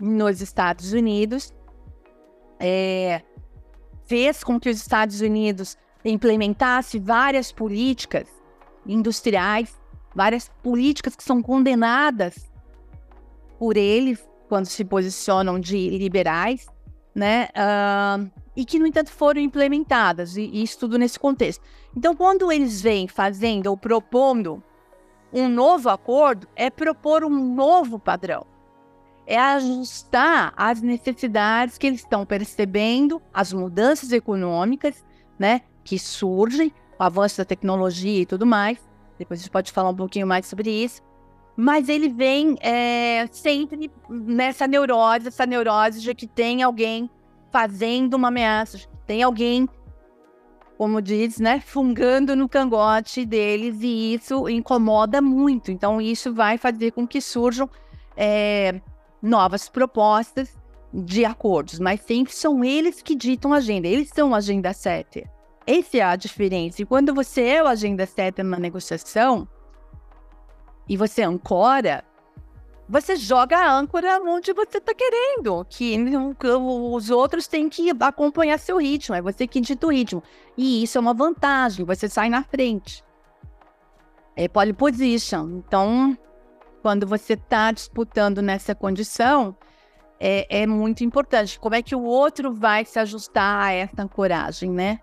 [0.00, 1.54] nos Estados Unidos,
[2.58, 3.22] é,
[4.06, 8.28] fez com que os Estados Unidos implementasse várias políticas
[8.86, 9.78] industriais,
[10.14, 12.50] várias políticas que são condenadas
[13.58, 16.66] por eles quando se posicionam de liberais,
[17.16, 17.48] né?
[17.56, 21.64] Uh, e que, no entanto, foram implementadas, e, e isso tudo nesse contexto.
[21.96, 24.62] Então, quando eles vêm fazendo ou propondo
[25.32, 28.46] um novo acordo, é propor um novo padrão.
[29.26, 35.02] É ajustar as necessidades que eles estão percebendo, as mudanças econômicas,
[35.38, 38.78] né, que surgem, o avanço da tecnologia e tudo mais.
[39.18, 41.02] Depois a gente pode falar um pouquinho mais sobre isso.
[41.56, 47.10] Mas ele vem é, sempre nessa neurose, essa neurose de que tem alguém
[47.50, 49.66] fazendo uma ameaça, tem alguém,
[50.76, 55.70] como diz, né, fungando no cangote deles, e isso incomoda muito.
[55.70, 57.70] Então, isso vai fazer com que surjam
[58.14, 58.78] é,
[59.22, 60.54] novas propostas
[60.92, 65.30] de acordos, mas sempre são eles que ditam a agenda, eles são a agenda setter.
[65.66, 66.80] Essa é a diferença.
[66.80, 69.48] E quando você é o agenda certa na negociação
[70.88, 72.04] e você ancora,
[72.88, 75.98] você joga a âncora onde você está querendo, que
[76.38, 80.22] os outros têm que acompanhar seu ritmo, é você que dita o ritmo.
[80.56, 83.04] E isso é uma vantagem, você sai na frente.
[84.36, 85.62] É pole position.
[85.66, 86.16] Então,
[86.82, 89.56] quando você está disputando nessa condição,
[90.20, 91.58] é, é muito importante.
[91.58, 95.00] Como é que o outro vai se ajustar a essa ancoragem, né?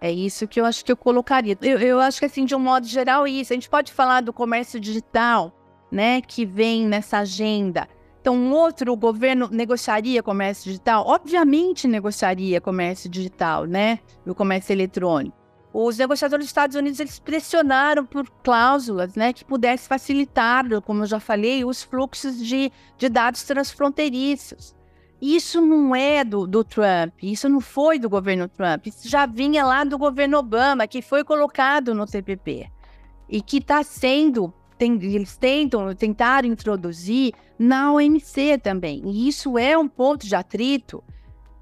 [0.00, 1.56] É isso que eu acho que eu colocaria.
[1.62, 3.52] Eu, eu acho que, assim, de um modo geral, isso.
[3.52, 5.52] A gente pode falar do comércio digital,
[5.90, 7.88] né, que vem nessa agenda.
[8.20, 11.06] Então, um outro governo negociaria comércio digital?
[11.06, 14.00] Obviamente negociaria comércio digital, né?
[14.26, 15.36] O comércio eletrônico.
[15.72, 21.06] Os negociadores dos Estados Unidos eles pressionaram por cláusulas, né, que pudesse facilitar, como eu
[21.06, 24.75] já falei, os fluxos de, de dados transfronteiriços.
[25.20, 29.64] Isso não é do, do Trump, isso não foi do governo Trump, isso já vinha
[29.64, 32.70] lá do governo Obama, que foi colocado no TPP
[33.28, 39.02] e que está sendo tem, eles tentam, tentaram introduzir na OMC também.
[39.06, 41.02] E isso é um ponto de atrito,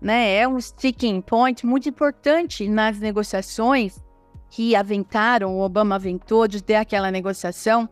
[0.01, 0.35] né?
[0.37, 4.03] É um sticking point muito importante nas negociações
[4.51, 7.89] que aventaram, o Obama aventou de ter aquela negociação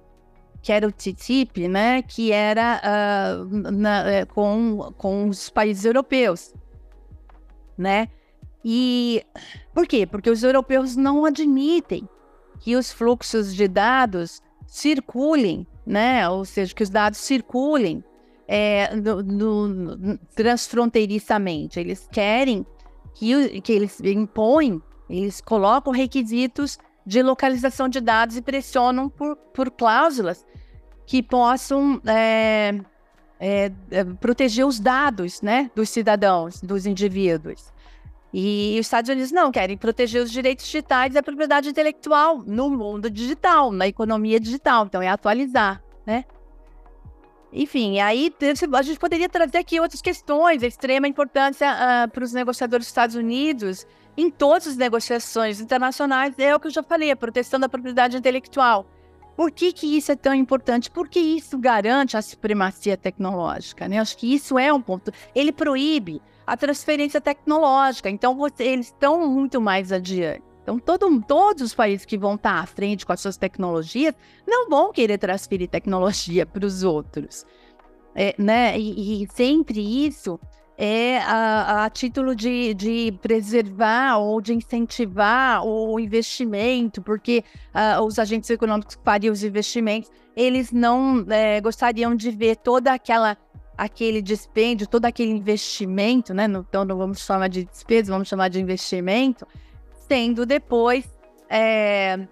[0.62, 2.02] que era o TTIP, né?
[2.02, 6.54] Que era uh, na, é, com, com os países europeus,
[7.76, 8.08] né?
[8.64, 9.24] E
[9.74, 10.06] por quê?
[10.06, 12.08] Porque os europeus não admitem
[12.60, 16.28] que os fluxos de dados circulem, né?
[16.28, 18.04] Ou seja, que os dados circulem
[18.46, 21.80] é, no, no, transfronteiriçamente.
[21.80, 22.64] Eles querem
[23.14, 29.70] que, que eles impõem, eles colocam requisitos de localização de dados e pressionam por, por
[29.70, 30.46] cláusulas
[31.06, 32.80] que possam é,
[33.38, 37.72] é, é proteger os dados né, dos cidadãos, dos indivíduos.
[38.32, 42.70] E os Estados Unidos não querem proteger os direitos digitais e a propriedade intelectual no
[42.70, 44.86] mundo digital, na economia digital.
[44.86, 46.24] Então, é atualizar, né?
[47.52, 52.32] Enfim, aí a gente poderia trazer aqui outras questões, a extrema importância uh, para os
[52.32, 53.86] negociadores dos Estados Unidos
[54.16, 58.16] em todas as negociações internacionais, é o que eu já falei, a proteção da propriedade
[58.16, 58.86] intelectual.
[59.36, 60.90] Por que, que isso é tão importante?
[60.90, 63.98] Porque isso garante a supremacia tecnológica, né?
[63.98, 65.10] Acho que isso é um ponto.
[65.34, 68.10] Ele proíbe a transferência tecnológica.
[68.10, 70.42] Então, você, eles estão muito mais adiante.
[70.62, 74.14] Então, todo, todos os países que vão estar à frente com as suas tecnologias
[74.46, 77.44] não vão querer transferir tecnologia para os outros.
[78.14, 78.78] É, né?
[78.78, 80.38] E, e, sempre isso
[80.84, 88.18] é a, a título de, de, preservar ou de incentivar o investimento, porque uh, os
[88.18, 93.36] agentes econômicos que fariam os investimentos, eles não é, gostariam de ver toda aquela
[93.78, 96.46] aquele dispêndio, todo aquele investimento, né?
[96.46, 99.46] Então não vamos chamar de despesa, vamos chamar de investimento,
[100.08, 101.08] sendo depois
[101.48, 102.26] é,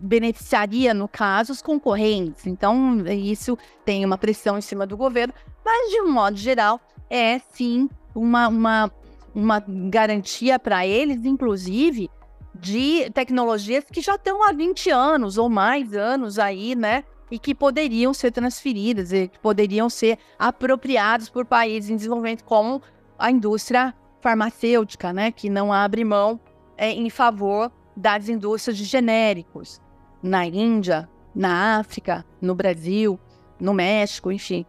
[0.00, 2.46] beneficiaria, no caso, os concorrentes.
[2.46, 6.80] Então, isso tem uma pressão em cima do governo, mas de um modo geral,
[7.10, 8.92] é sim uma, uma,
[9.34, 12.10] uma garantia para eles, inclusive,
[12.54, 17.04] de tecnologias que já estão há 20 anos ou mais anos aí, né?
[17.30, 22.82] e que poderiam ser transferidas e que poderiam ser apropriados por países em desenvolvimento, como
[23.18, 26.40] a indústria farmacêutica, né, que não abre mão
[26.76, 29.80] é, em favor das indústrias de genéricos
[30.22, 33.18] na Índia, na África, no Brasil,
[33.60, 34.64] no México, enfim.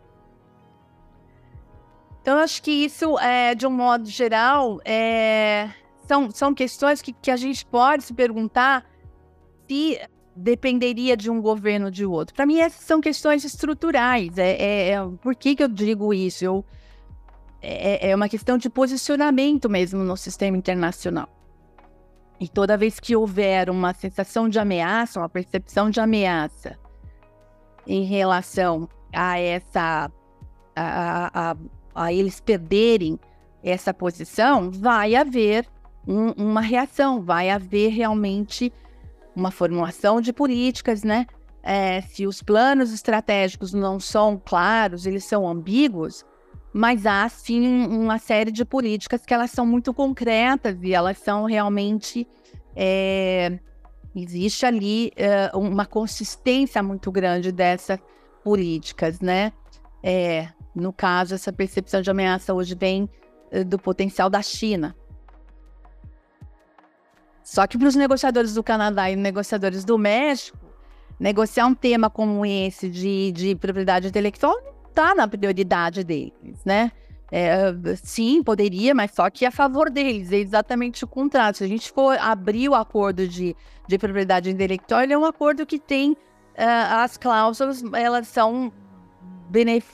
[2.30, 5.68] Então, acho que isso, é, de um modo geral, é,
[6.08, 8.86] são, são questões que, que a gente pode se perguntar
[9.68, 10.00] se
[10.36, 12.36] dependeria de um governo ou de outro.
[12.36, 14.38] Para mim, essas são questões estruturais.
[14.38, 16.46] É, é, é, por que, que eu digo isso?
[16.46, 16.64] Eu,
[17.64, 21.28] é, é uma questão de posicionamento mesmo no sistema internacional.
[22.40, 26.78] E toda vez que houver uma sensação de ameaça, uma percepção de ameaça
[27.88, 30.12] em relação a essa.
[30.76, 31.79] a, a, a
[32.12, 33.20] eles perderem
[33.64, 35.68] essa posição, vai haver
[36.08, 38.72] um, uma reação, vai haver realmente
[39.36, 41.26] uma formulação de políticas, né?
[41.62, 46.26] É, se os planos estratégicos não são claros, eles são ambíguos,
[46.74, 51.46] mas há sim uma série de políticas que elas são muito concretas e elas são
[51.46, 52.26] realmente
[52.76, 53.60] é,
[54.16, 58.00] existe ali é, uma consistência muito grande dessas
[58.44, 59.52] políticas, né?
[60.02, 60.48] É,
[60.80, 63.10] no caso, essa percepção de ameaça hoje vem
[63.52, 64.96] é, do potencial da China,
[67.50, 70.56] só que para os negociadores do Canadá e negociadores do México,
[71.20, 76.92] negociar um tema como esse de, de propriedade intelectual não está na prioridade deles, né?
[77.32, 81.58] É, sim, poderia, mas só que é a favor deles, é exatamente o contrário.
[81.58, 83.56] Se a gente for abrir o acordo de,
[83.88, 86.18] de propriedade intelectual, ele é um acordo que tem uh,
[86.98, 88.72] as cláusulas, elas são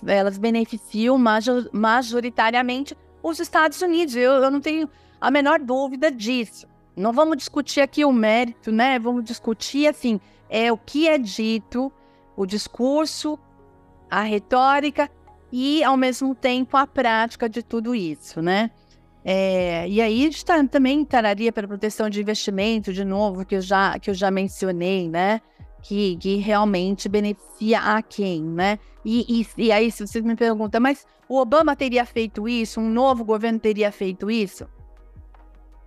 [0.05, 4.15] elas beneficiam major majoritariamente os Estados Unidos.
[4.15, 4.89] Eu, eu não tenho
[5.19, 6.67] a menor dúvida disso.
[6.95, 8.97] Não vamos discutir aqui o mérito, né?
[8.99, 11.91] Vamos discutir assim, é o que é dito,
[12.35, 13.37] o discurso,
[14.09, 15.09] a retórica
[15.51, 18.71] e ao mesmo tempo a prática de tudo isso, né?
[19.23, 23.55] É, e aí a gente tá, também entraria para proteção de investimento, de novo, que
[23.55, 25.41] eu já, que eu já mencionei, né?
[25.85, 28.79] Que, que realmente beneficia a quem, né?
[29.03, 32.79] E, e, e aí, se vocês me perguntam, mas o Obama teria feito isso?
[32.79, 34.67] Um novo governo teria feito isso?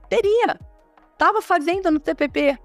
[0.08, 0.58] Teria.
[1.12, 2.56] Estava fazendo no TPP.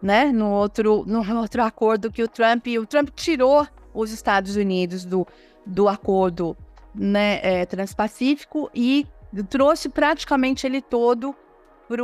[0.00, 0.32] Né?
[0.32, 5.26] No outro, no outro acordo que o Trump, o Trump tirou os Estados Unidos do,
[5.66, 6.56] do acordo
[6.94, 9.06] né, é, transpacífico e
[9.50, 11.36] trouxe praticamente ele todo
[11.86, 12.02] para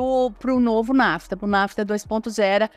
[0.55, 2.69] o novo NAFTA, para o NAFTA 2.0,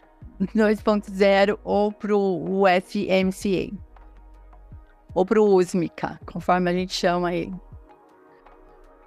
[0.41, 3.73] 2.0 ou para o USMCA,
[5.13, 7.53] ou para o USMCA, conforme a gente chama ele.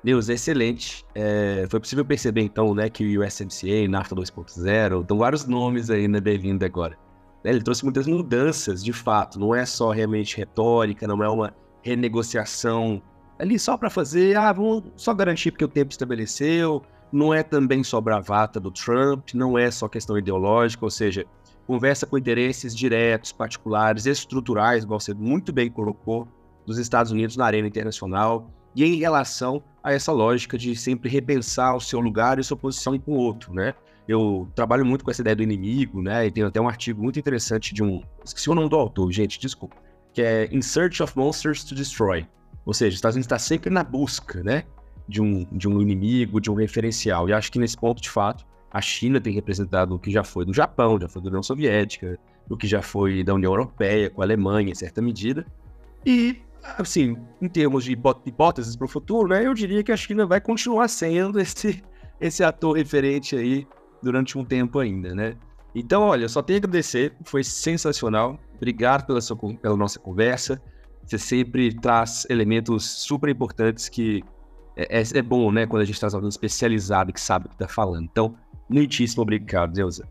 [0.02, 1.04] Deus, excelente.
[1.14, 6.08] É, foi possível perceber então, né, que o USMCA, NAFTA 2.0, estão vários nomes aí
[6.08, 6.96] na bem-vinda agora.
[7.44, 9.38] Né, ele trouxe muitas mudanças, de fato.
[9.38, 13.02] Não é só realmente retórica, não é uma renegociação
[13.38, 16.82] ali só para fazer, ah, vamos só garantir porque o tempo estabeleceu.
[17.12, 21.26] Não é também só bravata do Trump, não é só questão ideológica, ou seja,
[21.66, 26.26] conversa com interesses diretos, particulares, estruturais, igual você muito bem colocou,
[26.66, 31.74] dos Estados Unidos na arena internacional e em relação a essa lógica de sempre repensar
[31.74, 33.74] o seu lugar e sua posição com o outro, né?
[34.06, 36.26] Eu trabalho muito com essa ideia do inimigo, né?
[36.26, 38.02] E tem até um artigo muito interessante de um.
[38.24, 39.76] Esqueci o nome do autor, gente, desculpa.
[40.12, 42.26] Que é In Search of Monsters to Destroy.
[42.64, 44.64] Ou seja, os Estados Unidos está sempre na busca, né?
[45.10, 47.28] De um, de um inimigo, de um referencial.
[47.28, 50.44] E acho que nesse ponto, de fato, a China tem representado o que já foi
[50.44, 52.16] do Japão, já foi da União Soviética,
[52.48, 55.44] o que já foi da União Europeia, com a Alemanha, em certa medida.
[56.06, 56.36] E,
[56.78, 59.44] assim, em termos de hipóteses para o futuro, né?
[59.44, 61.82] Eu diria que a China vai continuar sendo esse,
[62.20, 63.66] esse ator referente aí
[64.00, 65.36] durante um tempo ainda, né?
[65.74, 68.38] Então, olha, só tenho a agradecer, foi sensacional.
[68.56, 70.60] Obrigado pela, sua, pela nossa conversa.
[71.06, 74.22] Você sempre traz elementos super importantes que
[74.76, 77.54] é, é, é bom, né, quando a gente traz alguém especializado que sabe o que
[77.54, 78.04] está falando.
[78.04, 78.34] Então,
[78.68, 80.08] muitíssimo obrigado, Deusa.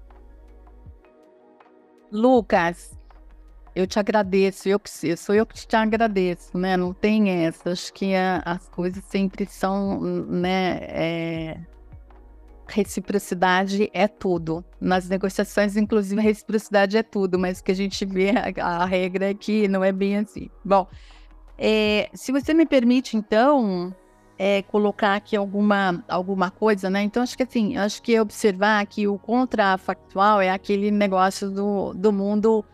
[2.11, 2.97] Lucas,
[3.75, 6.75] eu te agradeço, eu que sou eu que te agradeço, né?
[6.75, 7.71] Não tem essa.
[7.71, 10.79] Acho que a, as coisas sempre são, né?
[10.81, 11.57] É,
[12.67, 14.63] reciprocidade é tudo.
[14.79, 19.29] Nas negociações, inclusive, reciprocidade é tudo, mas o que a gente vê, a, a regra
[19.29, 20.49] é que não é bem assim.
[20.63, 20.87] Bom,
[21.57, 23.93] é, se você me permite, então,
[24.39, 27.03] é, colocar aqui alguma, alguma coisa, né?
[27.03, 32.11] Então, acho que assim, acho que observar que o contrafactual é aquele negócio do, do
[32.11, 32.65] mundo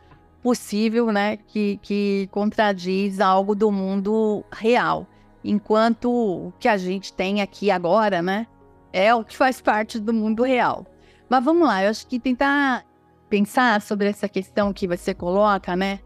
[0.42, 1.38] possível, né?
[1.38, 5.08] Que, que contradiz algo do mundo real.
[5.44, 8.48] Enquanto o que a gente tem aqui agora, né?
[8.96, 10.88] é o que faz parte do mundo real.
[11.28, 12.86] Mas vamos lá, eu acho que tentar
[13.28, 16.00] pensar sobre essa questão que você coloca, né?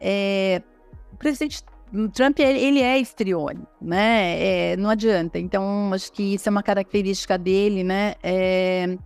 [0.00, 0.60] É,
[1.92, 4.72] o Trump, ele é estriônico, né?
[4.72, 5.38] É, não adianta.
[5.38, 8.14] Então, acho que isso é uma característica dele, né?
[8.22, 8.98] É,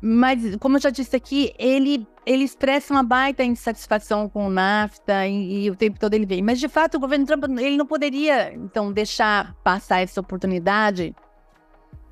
[0.00, 5.26] mas, como eu já disse aqui, ele, ele expressa uma baita insatisfação com o NAFTA
[5.26, 6.42] e, e, o tempo todo ele vem.
[6.42, 11.14] Mas, de fato, o governo Trump ele não poderia, então, deixar passar essa oportunidade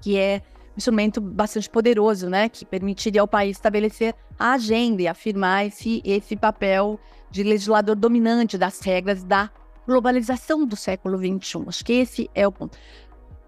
[0.01, 5.09] que é um instrumento bastante poderoso, né, que permitiria ao país estabelecer a agenda e
[5.09, 6.99] afirmar esse, esse papel
[7.31, 9.51] de legislador dominante das regras da
[9.87, 11.64] globalização do século XXI.
[11.68, 12.76] Acho que esse é o ponto.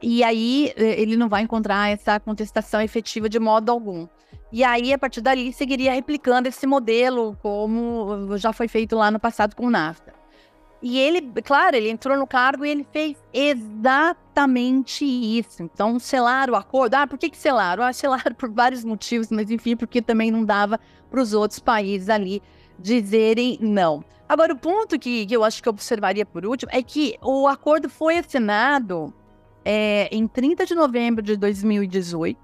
[0.03, 4.07] E aí eh, ele não vai encontrar essa contestação efetiva de modo algum.
[4.53, 9.18] E aí, a partir dali, seguiria replicando esse modelo, como já foi feito lá no
[9.18, 10.14] passado com o NAFTA.
[10.80, 15.62] E ele, claro, ele entrou no cargo e ele fez exatamente isso.
[15.62, 16.95] Então, selaram o acordo.
[16.95, 17.82] Ah, por que, que selaram?
[17.82, 20.78] Ah, selaram por vários motivos, mas enfim, porque também não dava
[21.11, 22.43] para os outros países ali
[22.78, 24.05] dizerem não.
[24.29, 27.47] Agora, o ponto que, que eu acho que eu observaria por último é que o
[27.47, 29.14] acordo foi assinado
[29.64, 32.39] é, em 30 de novembro de 2018,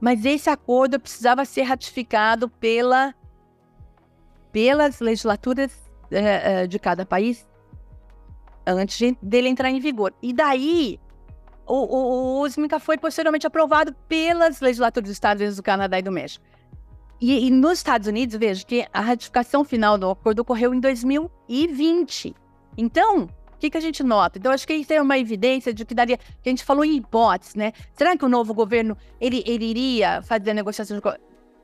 [0.00, 3.14] mas esse acordo precisava ser ratificado pela,
[4.52, 5.72] pelas legislaturas
[6.10, 7.46] é, é, de cada país
[8.66, 10.12] antes de, dele entrar em vigor.
[10.20, 10.98] E daí,
[11.66, 16.02] o, o, o SMICA foi posteriormente aprovado pelas legislaturas dos Estados Unidos, do Canadá e
[16.02, 16.44] do México.
[17.20, 22.34] E, e nos Estados Unidos, veja que a ratificação final do acordo ocorreu em 2020.
[22.76, 24.38] Então, o que, que a gente nota?
[24.38, 26.18] Então, acho que isso é uma evidência de que daria.
[26.18, 27.72] Que a gente falou em hipóteses, né?
[27.94, 30.54] Será que o novo governo ele, ele iria fazer?
[30.54, 30.62] De...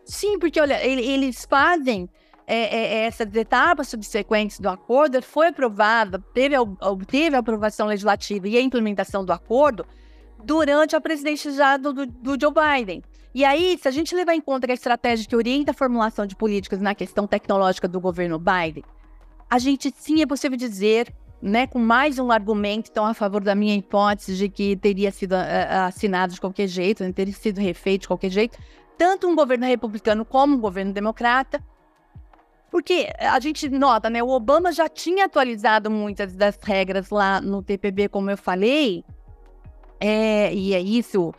[0.04, 2.08] Sim, porque olha, ele, eles fazem
[2.52, 8.48] é, é, é, essas etapas subsequentes do acordo foi aprovada, teve, obteve a aprovação legislativa
[8.48, 9.86] e a implementação do acordo
[10.42, 13.04] durante a presidência já do, do, Joe Biden.
[13.34, 16.34] E aí, se a gente levar em conta a estratégia que orienta a formulação de
[16.34, 18.82] políticas na questão tecnológica do governo Biden,
[19.48, 23.54] a gente sim é possível dizer, né, com mais um argumento, então, a favor da
[23.54, 28.02] minha hipótese de que teria sido uh, assinado de qualquer jeito, né, teria sido refeito
[28.02, 28.58] de qualquer jeito,
[28.98, 31.62] tanto um governo republicano como um governo democrata.
[32.68, 34.22] Porque a gente nota, né?
[34.22, 39.04] O Obama já tinha atualizado muitas das regras lá no TPB, como eu falei,
[39.98, 41.34] é, e é isso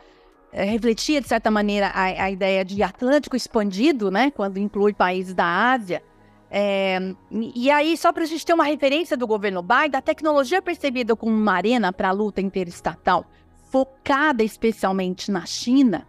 [0.52, 4.32] refletia, de certa maneira, a, a, ideia de Atlântico expandido, né?
[4.32, 6.04] Quando inclui países da Ásia.
[6.50, 7.00] É,
[7.32, 10.62] e aí, só para a gente ter uma referência do governo Biden, a tecnologia é
[10.62, 13.26] percebida como uma arena para a luta interestatal,
[13.70, 16.06] focada especialmente na China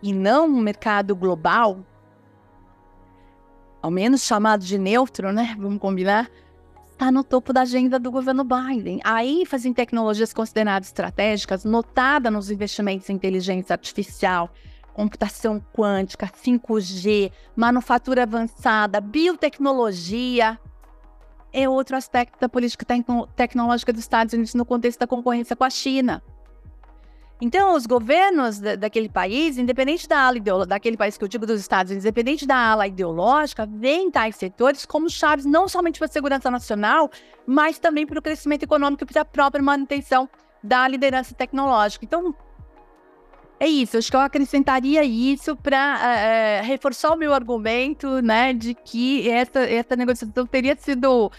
[0.00, 1.84] e não no mercado global,
[3.82, 5.56] ao menos chamado de neutro, né?
[5.58, 6.30] Vamos combinar?
[7.00, 9.00] Está no topo da agenda do governo Biden.
[9.02, 14.50] A ênfase em tecnologias consideradas estratégicas, notada nos investimentos em inteligência artificial,
[14.92, 20.60] computação quântica, 5G, manufatura avançada, biotecnologia,
[21.50, 22.84] é outro aspecto da política
[23.34, 26.22] tecnológica dos Estados Unidos no contexto da concorrência com a China.
[27.40, 31.58] Então, os governos daquele país, independente da ala ideológica, daquele país que eu digo dos
[31.58, 36.10] Estados Unidos, independente da ala ideológica, veem tais setores como chaves não somente para a
[36.10, 37.10] segurança nacional,
[37.46, 40.28] mas também para o crescimento econômico e para a própria manutenção
[40.62, 42.04] da liderança tecnológica.
[42.04, 42.34] Então,
[43.58, 43.96] é isso.
[43.96, 49.28] Acho que eu acrescentaria isso para eh, eh, reforçar o meu argumento, né, de que
[49.30, 51.32] essa, essa negociação teria sido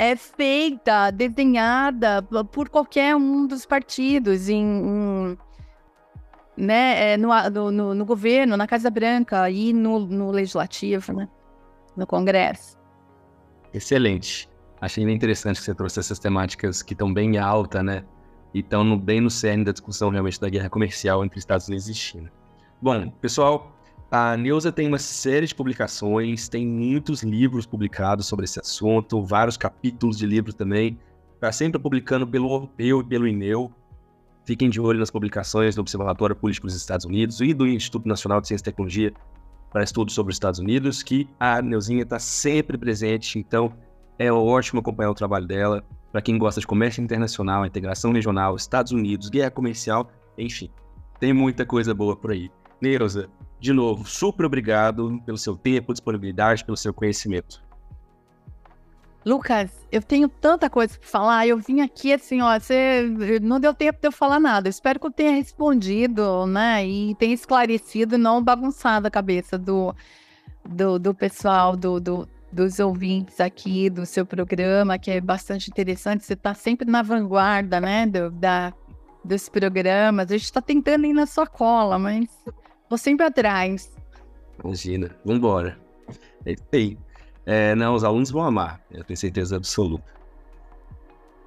[0.00, 5.38] é feita, desenhada por qualquer um dos partidos em, em
[6.56, 11.28] né, é, no, no, no, governo, na Casa Branca e no, no Legislativo, né,
[11.94, 12.78] no Congresso.
[13.74, 14.48] Excelente.
[14.80, 18.02] Achei bem interessante que você trouxe essas temáticas que estão bem alta, né?
[18.54, 21.94] E estão bem no cerne da discussão realmente da guerra comercial entre Estados Unidos e
[21.94, 22.32] China.
[22.80, 23.76] Bom, pessoal,
[24.10, 29.56] a Neuza tem uma série de publicações, tem muitos livros publicados sobre esse assunto, vários
[29.56, 30.98] capítulos de livros também.
[31.34, 33.72] Está sempre publicando pelo Europeu e pelo INEU.
[34.44, 38.40] Fiquem de olho nas publicações do Observatório Político dos Estados Unidos e do Instituto Nacional
[38.40, 39.12] de Ciência e Tecnologia
[39.70, 43.72] para estudos sobre os Estados Unidos, que a Neuzinha está sempre presente, então
[44.18, 45.84] é ótimo acompanhar o trabalho dela.
[46.10, 50.68] Para quem gosta de comércio internacional, integração regional, Estados Unidos, guerra comercial, enfim,
[51.20, 52.50] tem muita coisa boa por aí.
[52.80, 53.28] Neuza,
[53.60, 57.62] de novo, super obrigado pelo seu tempo, disponibilidade, pelo seu conhecimento.
[59.24, 61.46] Lucas, eu tenho tanta coisa para falar.
[61.46, 63.06] Eu vim aqui assim, ó, você
[63.42, 64.68] não deu tempo de eu falar nada.
[64.68, 66.86] Espero que eu tenha respondido, né?
[66.86, 69.94] E tenha esclarecido, não bagunçado a cabeça do,
[70.66, 76.24] do, do pessoal, do, do, dos ouvintes aqui do seu programa, que é bastante interessante.
[76.24, 78.06] Você está sempre na vanguarda, né?
[78.06, 78.72] Do, da,
[79.22, 80.30] dos programas.
[80.30, 82.26] A gente está tentando ir na sua cola, mas
[82.90, 83.96] Vou sempre atrás.
[84.62, 85.16] Imagina.
[85.24, 85.78] Vambora.
[86.44, 86.98] É isso aí.
[87.46, 90.12] É, não, os alunos vão amar, eu tenho certeza absoluta.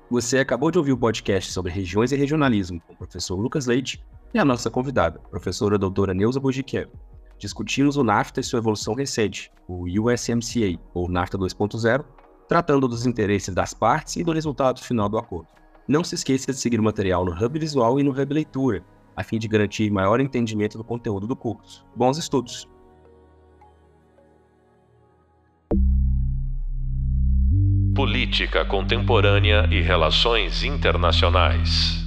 [0.10, 4.04] Você acabou de ouvir o podcast sobre regiões e regionalismo com o professor Lucas Leite
[4.34, 6.90] e a nossa convidada, professora doutora Neuza Bojiquev.
[7.38, 12.06] Discutimos o NAFTA e sua evolução recente, o USMCA, ou NAFTA 2.0,
[12.48, 15.48] tratando dos interesses das partes e do resultado final do acordo.
[15.88, 18.84] Não se esqueça de seguir o material no Hub Visual e no Hub Leitura,
[19.16, 21.86] a fim de garantir maior entendimento do conteúdo do curso.
[21.96, 22.68] Bons estudos!
[27.96, 32.03] Política Contemporânea e Relações Internacionais.